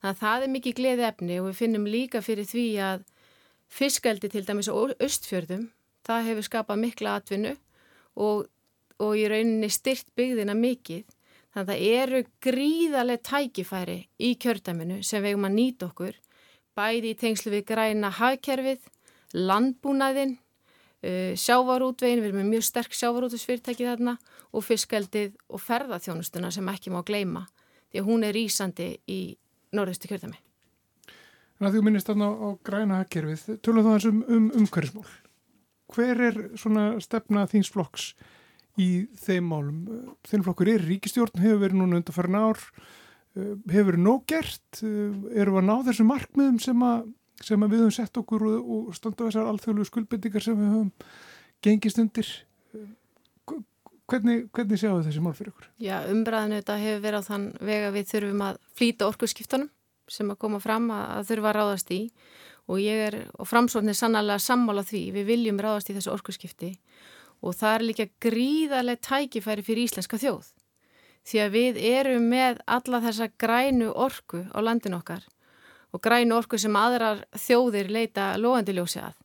Þannig 0.01 0.12
að 0.12 0.22
það 0.22 0.46
er 0.46 0.54
mikið 0.54 0.77
gleði 0.80 1.06
efni 1.08 1.38
og 1.39 1.48
við 1.50 1.60
finnum 1.62 1.88
líka 1.89 2.22
fyrir 2.22 2.48
því 2.50 2.65
að 2.86 3.06
fiskaldi 3.72 4.30
til 4.30 4.44
dæmis 4.46 4.70
á 4.70 4.75
östfjörðum, 4.75 5.70
það 6.06 6.27
hefur 6.30 6.48
skapað 6.50 6.82
mikla 6.84 7.15
atvinnu 7.20 7.56
og, 8.15 8.46
og 9.01 9.13
í 9.18 9.25
rauninni 9.32 9.72
styrt 9.74 10.12
byggðina 10.18 10.56
mikið. 10.58 11.06
Þannig 11.56 11.63
að 11.63 11.72
það 11.72 12.01
eru 12.01 12.22
gríðarlega 12.44 13.25
tækifæri 13.30 14.00
í 14.20 14.34
kjördæminu 14.44 15.00
sem 15.08 15.24
við 15.24 15.34
erum 15.34 15.48
að 15.48 15.56
nýta 15.56 15.88
okkur, 15.88 16.18
bæði 16.75 17.13
í 17.13 17.20
tengslu 17.22 17.54
við 17.54 17.65
græna 17.70 18.12
hagkerfið, 18.12 18.82
landbúnaðinn, 19.36 20.38
uh, 20.38 21.34
sjávarútvegin, 21.39 22.24
við 22.24 22.32
erum 22.32 22.42
með 22.44 22.51
mjög 22.56 22.68
sterk 22.70 22.96
sjávarútusfyrirtæki 22.96 23.88
þarna 23.89 24.18
og 24.56 24.65
fiskaldið 24.65 25.36
og 25.51 25.63
ferðarþjónustuna 25.63 26.51
sem 26.54 26.72
ekki 26.72 26.94
má 26.94 27.01
gleima 27.06 27.46
því 27.92 28.01
að 28.01 28.10
hún 28.10 28.25
er 28.27 28.39
ísandi 28.39 28.89
í 29.12 29.20
norðustu 29.75 30.10
kjörðami. 30.12 30.39
Þannig 31.56 31.70
að 31.70 31.75
þú 31.77 31.84
minnist 31.88 32.10
þarna 32.10 32.27
á 32.36 32.48
græna 32.68 32.98
hagkerfið, 33.00 33.60
tölum 33.63 33.86
það 33.88 34.08
um, 34.10 34.24
um 34.27 34.48
umhverfismál. 34.60 35.13
Hver 35.96 36.24
er 36.27 36.39
svona 36.60 36.86
stefna 37.04 37.46
þíns 37.48 37.70
flokks 37.72 38.10
í 38.82 39.06
þeim 39.22 39.48
málum? 39.48 39.77
Þinn 40.27 40.44
flokkur 40.44 40.72
er 40.74 40.84
ríkistjórn, 40.84 41.39
hefur 41.39 41.62
verið 41.62 41.80
núna 41.80 42.01
undan 42.01 42.15
farin 42.15 42.39
ár, 42.42 42.60
hefur 43.36 43.88
verið 43.92 44.04
nóg 44.04 44.25
gert, 44.27 44.82
eru 44.84 45.56
að 45.62 45.68
ná 45.70 45.75
þessu 45.88 46.08
markmiðum 46.10 46.60
sem 46.63 46.84
að, 46.84 47.08
sem 47.44 47.62
við 47.65 47.82
höfum 47.82 47.94
sett 47.94 48.18
okkur 48.20 48.46
og, 48.48 48.74
og 48.75 48.96
standa 48.96 49.27
þessar 49.27 49.50
alþjóðlu 49.51 49.88
skuldbendingar 49.88 50.44
sem 50.44 50.60
við 50.60 50.72
höfum 50.72 50.92
gengist 51.65 52.00
undir? 52.01 52.30
Hvernig, 54.06 54.44
hvernig 54.54 54.77
sjáu 54.77 55.00
þessi 55.01 55.22
mál 55.24 55.34
fyrir 55.34 55.50
ykkur? 55.50 55.70
Já, 55.82 55.96
umbræðinu 56.13 56.60
þetta 56.60 56.75
hefur 56.77 57.00
verið 57.08 57.24
á 57.25 57.30
þann 57.30 57.46
vega 57.65 57.94
við 57.96 58.10
þurfum 58.12 58.44
að 58.46 58.60
flýta 58.77 59.08
orkuskiptunum 59.10 59.72
sem 60.13 60.30
að 60.30 60.42
koma 60.44 60.60
fram 60.62 60.92
að, 60.94 61.06
að 61.15 61.32
þurfa 61.32 61.50
að 61.50 61.58
ráðast 61.58 61.94
í. 61.96 62.01
Og 62.70 62.82
ég 62.82 63.01
er, 63.08 63.18
og 63.38 63.50
framsóknir 63.50 63.98
sannlega 63.98 64.42
sammála 64.42 64.86
því, 64.86 65.01
við 65.13 65.27
viljum 65.32 65.62
ráðast 65.62 65.89
í 65.89 65.96
þessu 65.98 66.13
orkuskipti. 66.13 66.72
Og 67.46 67.58
það 67.58 67.75
er 67.75 67.86
líka 67.89 68.08
gríðarlega 68.22 69.01
tækifæri 69.06 69.65
fyrir 69.65 69.89
íslenska 69.89 70.22
þjóð. 70.22 70.51
Því 71.25 71.42
að 71.42 71.58
við 71.58 71.80
erum 71.89 72.30
með 72.30 72.62
alla 72.70 73.01
þessa 73.01 73.32
grænu 73.42 73.89
orku 73.89 74.46
á 74.54 74.60
landin 74.62 74.98
okkar 74.98 75.25
og 75.96 76.02
grænu 76.04 76.36
orku 76.36 76.60
sem 76.60 76.75
aðrar 76.75 77.24
þjóðir 77.40 77.92
leita 77.94 78.34
loðandiljósi 78.42 79.00
að. 79.06 79.16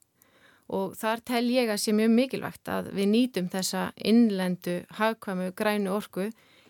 Og 0.71 0.95
þar 0.95 1.23
tel 1.27 1.47
ég 1.51 1.71
að 1.73 1.81
sé 1.83 1.95
mjög 1.97 2.13
mikilvægt 2.15 2.71
að 2.71 2.93
við 2.95 3.09
nýtum 3.11 3.49
þessa 3.51 3.89
innlendu 4.07 4.77
hagkvæmu 5.01 5.51
grænu 5.59 5.91
orku 5.97 6.29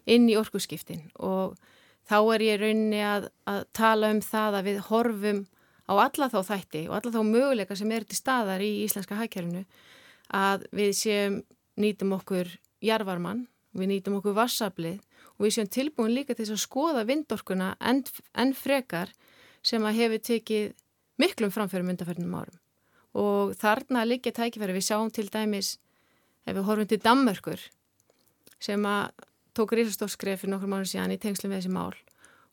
inn 0.08 0.28
í 0.32 0.38
orkuskiptin. 0.40 1.10
Og 1.20 1.58
þá 2.08 2.16
er 2.34 2.46
ég 2.46 2.60
rauninni 2.62 3.02
að, 3.04 3.28
að 3.44 3.66
tala 3.76 4.12
um 4.14 4.22
það 4.24 4.56
að 4.56 4.70
við 4.70 4.80
horfum 4.88 5.42
á 5.90 5.92
alla 5.98 6.30
þá 6.32 6.40
þætti 6.48 6.84
og 6.88 6.96
alla 6.96 7.12
þá 7.12 7.20
möguleika 7.26 7.76
sem 7.76 7.92
er 7.92 8.06
til 8.08 8.18
staðar 8.18 8.64
í 8.64 8.70
íslenska 8.86 9.18
hagkjærunu 9.18 9.64
að 10.32 10.66
við 10.76 10.92
séum 10.96 11.40
nýtum 11.80 12.14
okkur 12.16 12.48
jarvarmann, 12.84 13.48
við 13.76 13.90
nýtum 13.92 14.20
okkur 14.20 14.36
vassablið 14.38 15.00
og 15.36 15.44
við 15.44 15.56
séum 15.56 15.70
tilbúin 15.74 16.14
líka 16.14 16.36
til 16.38 16.46
að 16.48 16.62
skoða 16.62 17.04
vindorkuna 17.08 17.74
enn 17.80 18.04
en 18.38 18.54
frekar 18.54 19.12
sem 19.66 19.84
að 19.84 19.98
hefur 20.00 20.22
tekið 20.30 20.72
miklum 21.20 21.52
framförum 21.52 21.92
undarferðinum 21.92 22.38
árum. 22.40 22.58
Og 23.20 23.54
þarna 23.58 24.06
liggja 24.06 24.32
tækifæri. 24.32 24.76
Við 24.76 24.86
sjáum 24.86 25.10
til 25.12 25.26
dæmis 25.28 25.76
ef 26.46 26.54
við 26.54 26.66
horfum 26.66 26.88
til 26.88 27.00
Dammörkur 27.02 27.62
sem 28.60 28.84
að 28.86 29.26
tók 29.56 29.74
risastórskref 29.76 30.42
fyrir 30.42 30.54
nokkur 30.54 30.70
mánu 30.70 30.88
síðan 30.88 31.14
í 31.14 31.20
tengslum 31.20 31.52
við 31.52 31.62
þessi 31.62 31.72
mál. 31.74 31.94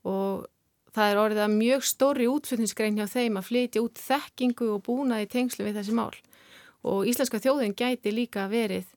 Og 0.07 0.47
það 0.95 1.11
er 1.11 1.21
orðið 1.21 1.43
að 1.43 1.57
mjög 1.57 1.85
stóri 1.85 2.29
útflutningsgrein 2.31 2.97
hjá 2.97 3.07
þeim 3.11 3.39
að 3.39 3.49
flytja 3.51 3.83
út 3.85 4.01
þekkingu 4.01 4.69
og 4.73 4.83
búna 4.87 5.21
í 5.21 5.29
tengslum 5.29 5.67
við 5.69 5.81
þessi 5.81 5.97
mál. 5.97 6.13
Og 6.87 7.09
íslenska 7.09 7.41
þjóðin 7.43 7.75
gæti 7.77 8.13
líka 8.13 8.47
verið 8.51 8.87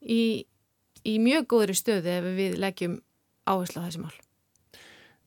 í, 0.00 0.46
í 1.04 1.14
mjög 1.22 1.46
góðri 1.54 1.76
stöðu 1.78 2.16
ef 2.16 2.28
við 2.38 2.58
leggjum 2.60 2.98
áherslu 3.46 3.84
á 3.84 3.86
þessi 3.86 4.02
mál. 4.02 4.16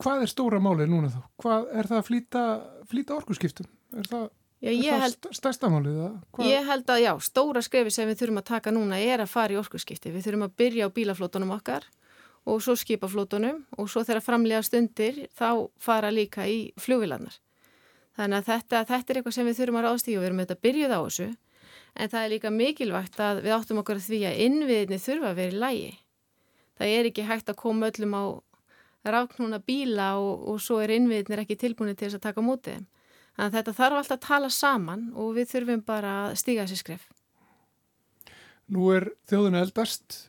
Hvað 0.02 0.24
er 0.26 0.32
stóra 0.32 0.60
málið 0.64 0.90
núna 0.92 1.12
þá? 1.14 1.20
Hvað 1.44 1.68
er 1.74 1.90
það 1.90 2.00
að 2.00 2.08
flýta, 2.08 2.46
flýta 2.90 3.16
orkuskiptum? 3.18 3.68
Er 3.94 4.10
það, 4.10 4.24
já, 4.64 4.72
er 4.74 5.04
það 5.04 5.36
stærsta 5.38 5.70
málið? 5.72 6.00
Ég 6.48 6.70
held 6.70 6.90
að 6.90 7.04
já, 7.04 7.12
stóra 7.24 7.64
skrefi 7.64 7.94
sem 7.94 8.10
við 8.10 8.24
þurfum 8.24 8.42
að 8.42 8.50
taka 8.50 8.74
núna 8.74 9.00
er 9.00 9.24
að 9.24 9.32
fara 9.32 9.56
í 9.56 9.60
orkuskipti. 9.62 10.12
Við 10.16 10.28
þurfum 10.28 10.48
að 10.48 10.58
byrja 10.64 10.90
á 10.90 10.96
bílaflótunum 10.98 11.54
okkar 11.56 11.88
og 12.44 12.60
svo 12.64 12.76
skipaflótunum 12.76 13.64
og 13.78 13.88
svo 13.92 14.04
þegar 14.04 14.26
framlega 14.26 14.66
stundir 14.66 15.26
þá 15.38 15.70
fara 15.80 16.12
líka 16.12 16.48
í 16.50 16.74
fljóvilarnar. 16.82 17.38
Þannig 18.18 18.42
að 18.42 18.50
þetta, 18.50 18.84
þetta 18.90 19.14
er 19.14 19.20
eitthvað 19.20 19.38
sem 19.38 19.48
við 19.48 19.60
þurfum 19.62 19.80
að 19.80 19.86
ráðstíða 19.88 20.18
og 20.18 20.24
við 20.24 20.30
erum 20.30 20.42
auðvitað 20.42 20.58
að 20.58 20.66
byrjuð 20.68 20.94
á 20.94 21.00
þessu 21.00 21.30
en 21.94 22.10
það 22.10 22.24
er 22.24 22.32
líka 22.34 22.52
mikilvægt 22.54 23.20
að 23.22 23.42
við 23.46 23.56
áttum 23.56 23.80
okkur 23.82 24.00
að 24.00 24.08
því 24.10 24.20
að 24.28 24.42
innviðinni 24.48 25.00
þurfa 25.02 25.30
að 25.30 25.40
vera 25.40 25.54
í 25.54 25.62
lægi. 25.64 25.94
Það 26.74 26.94
er 26.98 27.10
ekki 27.10 27.26
hægt 27.30 27.50
að 27.54 27.60
koma 27.62 27.90
öllum 27.90 28.18
á 28.18 28.24
ráknúna 29.04 29.60
bíla 29.64 30.14
og, 30.20 30.48
og 30.50 30.60
svo 30.64 30.80
er 30.84 30.94
innviðinir 30.96 31.44
ekki 31.44 31.60
tilbúinir 31.60 31.98
til 31.98 32.08
þess 32.08 32.20
að 32.22 32.28
taka 32.30 32.44
mútið. 32.46 32.84
Þannig 33.34 33.48
að 33.48 33.56
þetta 33.58 33.74
þarf 33.80 34.00
alltaf 34.00 34.18
að 34.18 34.28
tala 34.28 34.52
saman 34.54 35.08
og 35.18 35.34
við 35.38 35.50
þurfum 35.56 35.82
bara 35.88 36.14
að 36.28 36.38
stíga 36.44 36.68
þessi 36.68 36.84
skref. 36.84 37.08
Nú 38.74 38.92
er 38.94 39.10
þjóðinu 39.30 39.60
eldast. 39.64 40.20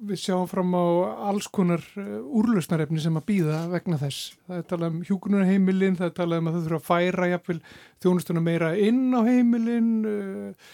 Við 0.00 0.16
sjáum 0.16 0.46
fram 0.48 0.72
á 0.72 0.84
alls 1.28 1.46
konar 1.52 1.82
uh, 2.00 2.20
úrlausnarefni 2.40 3.02
sem 3.04 3.18
að 3.20 3.26
býða 3.28 3.58
vegna 3.68 3.98
þess. 4.00 4.30
Það 4.48 4.62
er 4.62 4.68
talað 4.70 4.94
um 4.94 5.02
hjúkunarheimilin, 5.04 5.98
það 5.98 6.08
er 6.08 6.14
talað 6.16 6.40
um 6.40 6.48
að 6.48 6.56
þau 6.56 6.62
þurfa 6.64 6.78
að 6.80 6.86
færa 6.88 7.28
jafnvel 7.34 7.58
þjónustuna 8.00 8.44
meira 8.44 8.70
inn 8.80 9.02
á 9.12 9.20
heimilin 9.28 9.90
uh, 10.08 10.70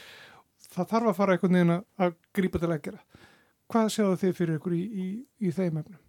það 0.77 0.91
þarf 0.93 1.11
að 1.11 1.19
fara 1.19 1.37
einhvern 1.37 1.59
veginn 1.59 1.77
að 1.77 2.17
grípa 2.39 2.63
til 2.63 2.71
að 2.71 2.83
gera. 2.87 3.23
Hvað 3.67 3.93
sjáðu 3.97 4.19
þið 4.23 4.37
fyrir 4.39 4.61
ykkur 4.61 4.77
í, 4.77 4.83
í, 4.87 5.07
í 5.43 5.55
þeim 5.55 5.81
efnum? 5.83 6.06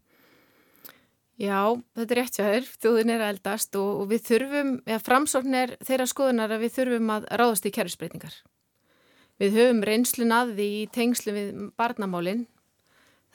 Já, 1.38 1.78
þetta 1.94 2.14
er 2.14 2.18
rétt 2.18 2.38
jáður, 2.40 2.70
þjóðin 2.82 3.14
er 3.14 3.24
eldast 3.28 3.76
og, 3.78 3.90
og 4.02 4.08
við 4.10 4.24
þurfum, 4.26 4.70
eða 4.90 5.04
framsókn 5.06 5.58
er 5.60 5.74
þeirra 5.86 6.08
skoðunar 6.10 6.54
að 6.56 6.64
við 6.66 6.72
þurfum 6.80 7.12
að 7.14 7.28
ráðast 7.38 7.68
í 7.70 7.72
kerfisbreytingar. 7.76 8.38
Við 9.38 9.58
höfum 9.60 9.84
reynslun 9.86 10.34
að 10.34 10.56
því 10.58 10.68
í 10.80 10.88
tengslu 10.96 11.36
við 11.36 11.52
barnamálinn, 11.78 12.48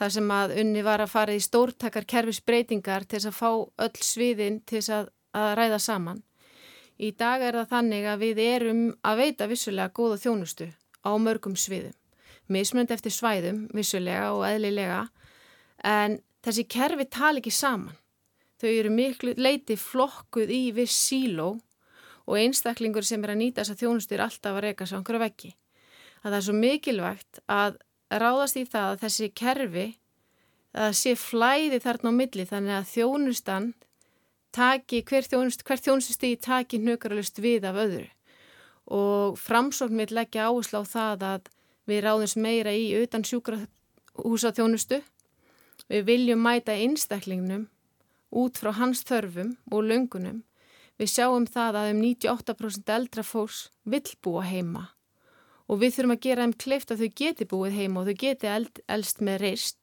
þar 0.02 0.14
sem 0.16 0.34
að 0.34 0.56
unni 0.64 0.82
var 0.82 1.04
að 1.04 1.12
fara 1.12 1.36
í 1.36 1.44
stórtakar 1.44 2.08
kerfisbreytingar 2.10 3.06
til 3.06 3.20
þess 3.20 3.30
að 3.30 3.38
fá 3.38 3.50
öll 3.86 4.02
sviðin 4.02 4.58
til 4.66 4.80
þess 4.80 4.94
að, 4.96 5.12
að 5.38 5.52
ræða 5.60 5.80
saman. 5.86 6.20
Í 6.98 7.12
dag 7.22 7.46
er 7.46 7.60
það 7.60 7.70
þannig 7.76 8.10
að 8.10 8.26
við 8.26 8.42
erum 8.48 8.82
að 9.06 9.22
veita 9.22 9.50
vissulega 9.50 9.94
góða 9.94 10.18
þjónustu 10.24 10.68
á 11.06 11.10
mörgum 11.22 11.54
sviðum. 11.54 11.94
Mismund 12.50 12.90
eftir 12.90 13.14
svæðum, 13.14 13.68
vissulega 13.70 14.32
og 14.34 14.42
eðlilega, 14.50 15.04
en 15.86 16.18
þessi 16.44 16.64
kerfi 16.68 17.06
tala 17.10 17.42
ekki 17.42 17.52
saman. 17.54 17.96
Þau 18.62 18.70
eru 18.70 18.92
miklu 18.94 19.34
leiti 19.38 19.76
flokkuð 19.78 20.50
í 20.54 20.62
viss 20.76 20.94
síló 21.08 21.56
og 22.26 22.38
einstaklingur 22.38 23.06
sem 23.06 23.22
er 23.24 23.34
að 23.34 23.40
nýta 23.40 23.62
þess 23.62 23.74
að 23.74 23.82
þjónustu 23.82 24.16
er 24.16 24.24
alltaf 24.26 24.58
að 24.58 24.64
reyka 24.66 24.86
svo 24.86 25.00
einhverju 25.00 25.22
veggi. 25.22 25.50
Að 26.22 26.28
það 26.28 26.38
er 26.38 26.46
svo 26.46 26.54
mikilvægt 26.58 27.42
að 27.50 27.78
ráðast 28.22 28.58
í 28.60 28.64
það 28.68 28.88
að 28.92 29.02
þessi 29.02 29.28
kerfi, 29.34 29.86
að 30.72 30.92
sé 31.00 31.14
flæði 31.18 31.80
þarna 31.82 32.12
á 32.14 32.18
milli 32.20 32.46
þannig 32.48 32.76
að 32.78 32.90
þjónustan 32.92 33.72
taki, 34.54 35.02
hver 35.08 35.26
þjónust, 35.26 35.64
þjónustustigi 35.66 36.38
taki 36.40 36.80
hnökaralust 36.80 37.40
við 37.42 37.66
af 37.68 37.80
öðru 37.82 38.08
og 38.92 39.38
framsókn 39.38 39.96
mitt 39.96 40.10
leggja 40.10 40.48
áherslu 40.50 40.82
á 40.82 40.84
það 40.84 41.24
að 41.28 41.50
við 41.88 42.02
ráðumst 42.04 42.38
meira 42.38 42.72
í 42.74 42.90
utan 42.98 43.24
sjúkrahúsaþjónustu. 43.26 45.00
Við 45.90 46.06
viljum 46.08 46.42
mæta 46.42 46.76
einstaklingnum 46.78 47.68
út 48.32 48.58
frá 48.58 48.72
hans 48.78 49.02
þörfum 49.08 49.56
og 49.70 49.86
löngunum. 49.90 50.42
Við 51.00 51.14
sjáum 51.14 51.46
það 51.48 51.78
að 51.80 51.92
um 51.92 52.02
98% 52.04 52.92
eldra 52.94 53.24
fólks 53.26 53.68
vill 53.84 54.08
búa 54.22 54.44
heima 54.46 54.90
og 55.72 55.80
við 55.80 55.94
þurfum 55.96 56.14
að 56.14 56.24
gera 56.26 56.44
þeim 56.44 56.56
kleift 56.64 56.90
að 56.92 57.02
þau 57.02 57.12
geti 57.20 57.46
búið 57.48 57.76
heima 57.78 58.00
og 58.02 58.08
þau 58.08 58.16
geti 58.20 58.48
eld, 58.50 58.80
eldst 58.92 59.22
með 59.24 59.38
reist 59.40 59.78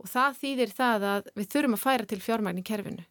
og 0.00 0.08
það 0.08 0.38
þýðir 0.42 0.72
það 0.76 1.06
að 1.10 1.26
við 1.36 1.50
þurfum 1.54 1.76
að 1.76 1.82
færa 1.82 2.08
til 2.08 2.20
fjármagn 2.24 2.60
í 2.60 2.64
kerfinu. 2.64 3.04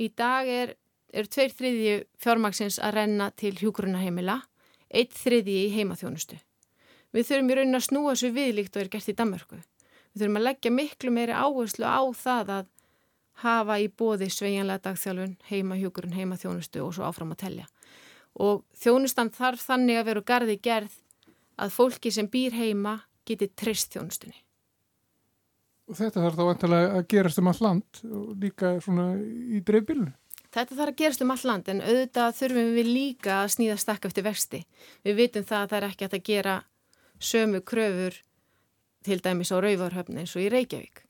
Í 0.00 0.06
dag 0.16 0.48
er, 0.48 0.72
er 1.12 1.28
tveir 1.28 1.52
þriðju 1.58 1.98
fjármagsins 2.24 2.78
að 2.80 2.96
renna 2.96 3.28
til 3.36 3.52
hjúgrunaheimila 3.58 4.38
eitt 4.88 5.12
þriði 5.16 5.58
í 5.66 5.74
heimaþjónustu. 5.76 6.38
Við 7.12 7.28
þurfum 7.28 7.52
í 7.52 7.58
raunin 7.58 7.76
að 7.76 7.86
snúa 7.88 8.14
þessu 8.14 8.32
viðlíkt 8.32 8.76
og 8.76 8.84
er 8.84 8.92
gert 8.92 9.12
í 9.12 9.16
Danmörku. 9.18 9.60
Við 10.12 10.22
þurfum 10.22 10.38
að 10.40 10.46
leggja 10.48 10.72
miklu 10.74 11.12
meiri 11.14 11.36
áherslu 11.36 11.88
á 11.88 12.02
það 12.12 12.54
að 12.58 12.70
hafa 13.42 13.78
í 13.80 13.88
bóði 13.88 14.28
sveianlega 14.30 14.84
dagþjálfun, 14.86 15.36
heimahjúkurun, 15.48 16.16
heimaþjónustu 16.16 16.82
og 16.84 16.94
svo 16.96 17.06
áfram 17.08 17.32
að 17.34 17.42
tellja. 17.46 17.66
Og 18.40 18.62
þjónustan 18.78 19.32
þarf 19.32 19.64
þannig 19.66 20.00
að 20.00 20.08
veru 20.10 20.24
gardi 20.28 20.56
gerð 20.62 20.94
að 21.60 21.74
fólki 21.74 22.12
sem 22.12 22.28
býr 22.28 22.56
heima 22.56 22.98
geti 23.28 23.48
trist 23.56 23.92
þjónustunni. 23.94 24.36
Og 25.90 25.98
þetta 25.98 26.22
þarf 26.24 26.38
þá 26.38 26.74
að 26.78 27.06
gerast 27.10 27.40
um 27.40 27.50
all 27.50 27.60
land 27.60 28.02
og 28.06 28.34
líka 28.40 28.76
í 28.78 29.60
dreifbílunum? 29.66 30.12
Þetta 30.52 30.76
þarf 30.76 30.92
að 30.92 30.98
gerast 31.00 31.22
um 31.24 31.32
all 31.32 31.44
land 31.48 31.68
en 31.72 31.80
auðvitað 31.80 32.34
þurfum 32.38 32.74
við 32.76 32.90
líka 32.92 33.38
að 33.40 33.54
snýða 33.54 33.78
stakka 33.80 34.10
eftir 34.10 34.26
vexti. 34.26 34.60
Við 35.04 35.16
vitum 35.16 35.46
það 35.48 35.62
að 35.62 35.70
það 35.70 35.78
er 35.78 35.86
ekki 35.88 36.08
að 36.08 36.24
gera 36.28 36.56
sömu 37.22 37.62
kröfur 37.64 38.18
til 39.04 39.20
dæmis 39.22 39.52
á 39.52 39.56
rauvarhöfni 39.62 40.22
eins 40.22 40.36
og 40.36 40.44
í 40.44 40.50
Reykjavík. 40.52 41.04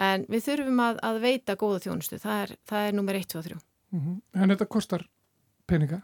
En 0.00 0.24
við 0.32 0.46
þurfum 0.46 0.80
að, 0.84 1.00
að 1.04 1.18
veita 1.24 1.56
góða 1.60 1.82
þjónustu. 1.84 2.20
Það 2.22 2.44
er, 2.44 2.54
það 2.70 2.86
er 2.86 2.94
nummer 2.96 3.18
1, 3.18 3.26
2 3.32 3.38
og 3.38 3.48
3. 3.48 3.58
Mm 3.90 4.00
-hmm. 4.00 4.42
En 4.42 4.50
þetta 4.50 4.66
kostar 4.66 5.04
peninga? 5.66 6.00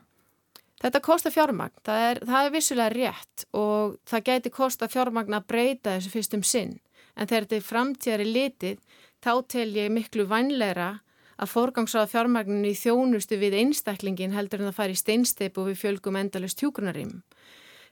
Þetta 0.82 1.00
kostar 1.00 1.32
fjármagn. 1.32 1.78
Það 1.84 2.10
er, 2.10 2.20
það 2.26 2.46
er 2.46 2.52
vissulega 2.52 2.92
rétt 2.92 3.46
og 3.56 3.96
það 4.04 4.26
gæti 4.28 4.50
kosta 4.50 4.88
fjármagn 4.88 5.34
að 5.34 5.46
breyta 5.46 5.96
þessu 5.96 6.10
fyrstum 6.12 6.42
sinn. 6.42 6.80
En 7.16 7.26
þegar 7.26 7.46
þetta 7.46 7.56
er 7.56 7.70
framtíðari 7.70 8.26
litið 8.32 8.78
þá 9.24 9.32
tel 9.48 9.70
ég 9.76 9.90
miklu 9.90 10.26
vannleira 10.28 11.00
að 11.36 11.52
forgangsáða 11.52 12.10
fjármagninu 12.12 12.68
í 12.72 12.76
þjónustu 12.76 13.38
við 13.40 13.56
einstaklingin 13.60 14.36
heldur 14.36 14.60
en 14.60 14.70
það 14.70 14.78
fari 14.78 14.96
í 14.96 15.00
steinsteip 15.00 15.58
og 15.58 15.70
við 15.70 15.80
fjölgum 15.80 16.16
endalust 16.20 16.60
hjúgrunarím. 16.60 17.22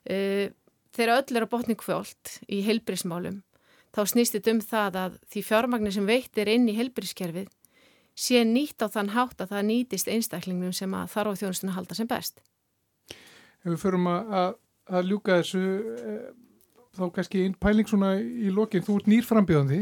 Uh, 0.05 0.53
þegar 0.95 1.19
öll 1.19 1.37
er 1.37 1.47
á 1.47 1.53
botni 1.53 1.77
kvöld 1.79 2.39
í 2.49 2.63
helbrismálum 2.67 3.43
þá 3.95 4.01
snýst 4.11 4.37
þetta 4.37 4.55
um 4.55 4.63
það 4.65 4.99
að 5.03 5.19
því 5.31 5.45
fjármagnir 5.49 5.95
sem 5.95 6.09
veitir 6.09 6.51
inn 6.51 6.67
í 6.71 6.77
helbriskerfið 6.79 7.51
sé 8.15 8.45
nýtt 8.47 8.83
á 8.83 8.87
þann 8.91 9.13
hátt 9.15 9.43
að 9.43 9.55
það 9.55 9.67
nýtist 9.71 10.11
einstaklingum 10.11 10.75
sem 10.75 10.93
að 10.95 11.11
þarf 11.15 11.35
á 11.35 11.39
þjónustuna 11.41 11.75
halda 11.75 11.97
sem 11.99 12.11
best. 12.11 12.41
Ef 13.65 13.73
við 13.73 13.81
förum 13.83 14.07
að, 14.11 14.35
að, 14.39 14.51
að 14.99 15.11
ljúka 15.11 15.39
þessu 15.41 15.63
eh, 15.95 16.27
þá 16.95 17.05
kannski 17.17 17.43
einn 17.43 17.57
pæling 17.59 17.91
svona 17.91 18.13
í 18.21 18.53
lokin, 18.55 18.85
þú 18.87 19.01
ert 19.01 19.11
nýrframbjöðandi 19.11 19.81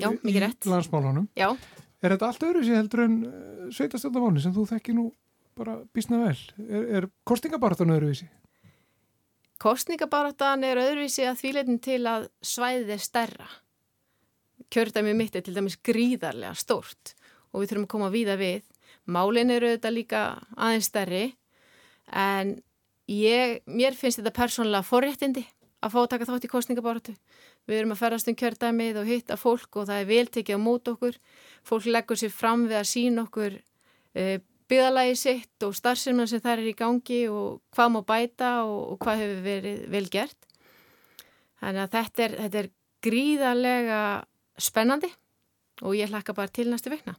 í 0.00 0.36
landsmálunum. 0.70 1.28
Já. 1.36 1.50
Er 2.04 2.14
þetta 2.14 2.30
allt 2.30 2.46
öðru 2.48 2.64
sér 2.64 2.80
heldur 2.80 3.04
en 3.04 3.18
eh, 3.28 3.66
sveitastöndafónu 3.76 4.44
sem 4.44 4.54
þú 4.56 4.64
þekki 4.72 4.96
nú 4.96 5.10
bara 5.58 5.76
bísna 5.94 6.24
vel? 6.24 6.38
Er, 6.64 6.88
er 7.00 7.10
kostningabaratan 7.28 7.92
öðruvísi? 7.94 8.30
Kostningabaratan 9.62 10.64
er 10.66 10.80
öðruvísi 10.82 11.26
að 11.28 11.40
þvíleitin 11.40 11.80
til 11.82 12.02
að 12.10 12.28
svæðið 12.44 12.94
er 12.96 13.02
stærra. 13.02 13.48
Kjördæmi 14.74 15.14
mitt 15.14 15.36
er 15.36 15.44
til 15.46 15.54
dæmis 15.54 15.78
gríðarlega 15.78 16.54
stórt 16.58 17.14
og 17.52 17.62
við 17.62 17.70
þurfum 17.70 17.86
að 17.86 17.92
koma 17.94 18.12
víða 18.14 18.36
við. 18.40 18.64
Málin 19.06 19.52
eru 19.54 19.70
auðvitað 19.70 19.94
líka 19.94 20.22
aðeins 20.56 20.88
stærri 20.90 21.24
en 22.10 22.56
ég, 23.10 23.60
mér 23.66 23.94
finnst 23.98 24.20
þetta 24.20 24.34
persónulega 24.34 24.88
forréttindi 24.88 25.44
að 25.84 25.92
fá 25.92 25.98
að 26.00 26.10
taka 26.14 26.28
þátt 26.28 26.46
í 26.46 26.50
kostningabaratu. 26.50 27.14
Við 27.68 27.78
erum 27.78 27.94
að 27.94 28.00
ferast 28.00 28.30
um 28.30 28.36
kjördæmið 28.40 28.98
og 29.00 29.08
hitta 29.08 29.36
fólk 29.40 29.78
og 29.78 29.88
það 29.90 30.00
er 30.00 30.10
veltekið 30.10 30.58
á 30.58 30.64
mót 30.64 30.90
okkur. 30.90 31.18
Fólk 31.64 31.88
leggur 31.92 32.20
sér 32.20 32.32
fram 32.32 32.66
við 32.68 32.80
að 32.80 32.90
sína 32.90 33.24
okkur 33.26 33.58
e, 34.16 34.24
byggðalagi 34.74 35.16
sitt 35.18 35.66
og 35.66 35.74
starfsefnum 35.78 36.28
sem 36.28 36.42
það 36.42 36.58
er 36.58 36.70
í 36.70 36.76
gangi 36.78 37.20
og 37.30 37.60
hvað 37.74 37.92
má 37.94 38.00
bæta 38.06 38.50
og, 38.66 38.94
og 38.94 39.00
hvað 39.04 39.22
hefur 39.22 39.42
verið 39.44 39.84
vel 39.94 40.06
gert. 40.12 40.48
Þannig 41.62 41.84
að 41.84 41.92
þetta 41.94 42.24
er, 42.24 42.38
þetta 42.42 42.62
er 42.62 42.70
gríðarlega 43.04 44.00
spennandi 44.60 45.10
og 45.82 45.98
ég 45.98 46.10
hlakka 46.10 46.34
bara 46.36 46.52
til 46.52 46.70
næstu 46.70 46.92
vikna. 46.92 47.16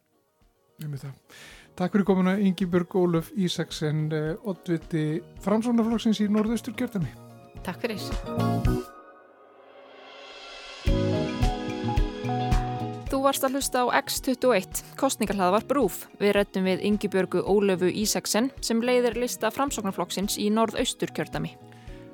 Takk 1.76 1.92
fyrir 1.92 2.08
komuna 2.08 2.38
Ingi 2.40 2.68
Björg 2.72 2.96
Óluf 3.00 3.32
Ísaksen, 3.36 4.08
oddviti 4.48 5.22
framsónaflokksins 5.44 6.24
í 6.24 6.32
norðaustur 6.32 6.76
kjördæmi. 6.80 7.12
Takk 7.68 7.84
fyrir. 7.84 8.94
Varst 13.26 13.46
að 13.46 13.58
hlusta 13.58 13.82
á 13.82 13.86
X21, 14.06 14.82
kostningarhlaðvar 15.00 15.66
Brúf. 15.66 16.04
Við 16.22 16.36
rettum 16.38 16.68
við 16.70 16.84
Yngibjörgu 16.86 17.42
Ólöfu 17.42 17.90
Ísaksen 17.90 18.52
sem 18.62 18.84
leiðir 18.86 19.18
lista 19.18 19.50
framsóknarflokksins 19.54 20.38
í 20.42 20.52
norðaustur 20.54 21.14
kjördami. 21.16 21.56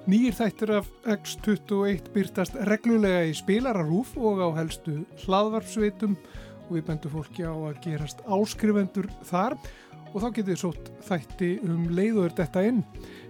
Nýjir 0.10 0.38
þættir 0.38 0.74
af 0.80 0.88
X21 1.04 2.08
byrtast 2.15 2.56
reglulega 2.69 3.26
í 3.28 3.36
spilararúf 3.38 4.15
og 4.17 4.41
á 4.41 4.50
helstu 4.62 5.02
hlaðvarpsveitum 5.26 6.15
og 6.15 6.74
við 6.78 6.88
bendum 6.88 7.15
fólki 7.17 7.45
á 7.45 7.54
að 7.54 7.84
gerast 7.84 8.24
áskrifendur 8.26 9.12
þar 9.28 9.60
og 10.12 10.17
þá 10.24 10.28
getið 10.32 10.50
þið 10.54 10.60
sótt 10.63 10.91
þætti 11.12 11.54
um 11.67 11.86
leiður 11.91 12.36
þetta 12.39 12.65
inn. 12.71 12.82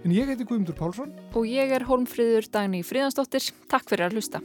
En 0.06 0.14
ég 0.14 0.30
heiti 0.30 0.46
Guðmundur 0.46 0.78
Pálsson. 0.78 1.14
Og 1.34 1.46
ég 1.50 1.74
er 1.74 1.86
Holmfríður 1.90 2.50
Dagný 2.54 2.86
Fríðansdóttir. 2.86 3.52
Takk 3.70 3.90
fyrir 3.90 4.08
að 4.08 4.20
hlusta. 4.20 4.42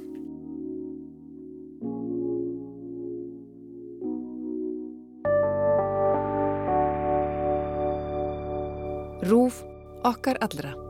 Rúf 9.28 9.64
okkar 10.08 10.38
allra. 10.40 10.87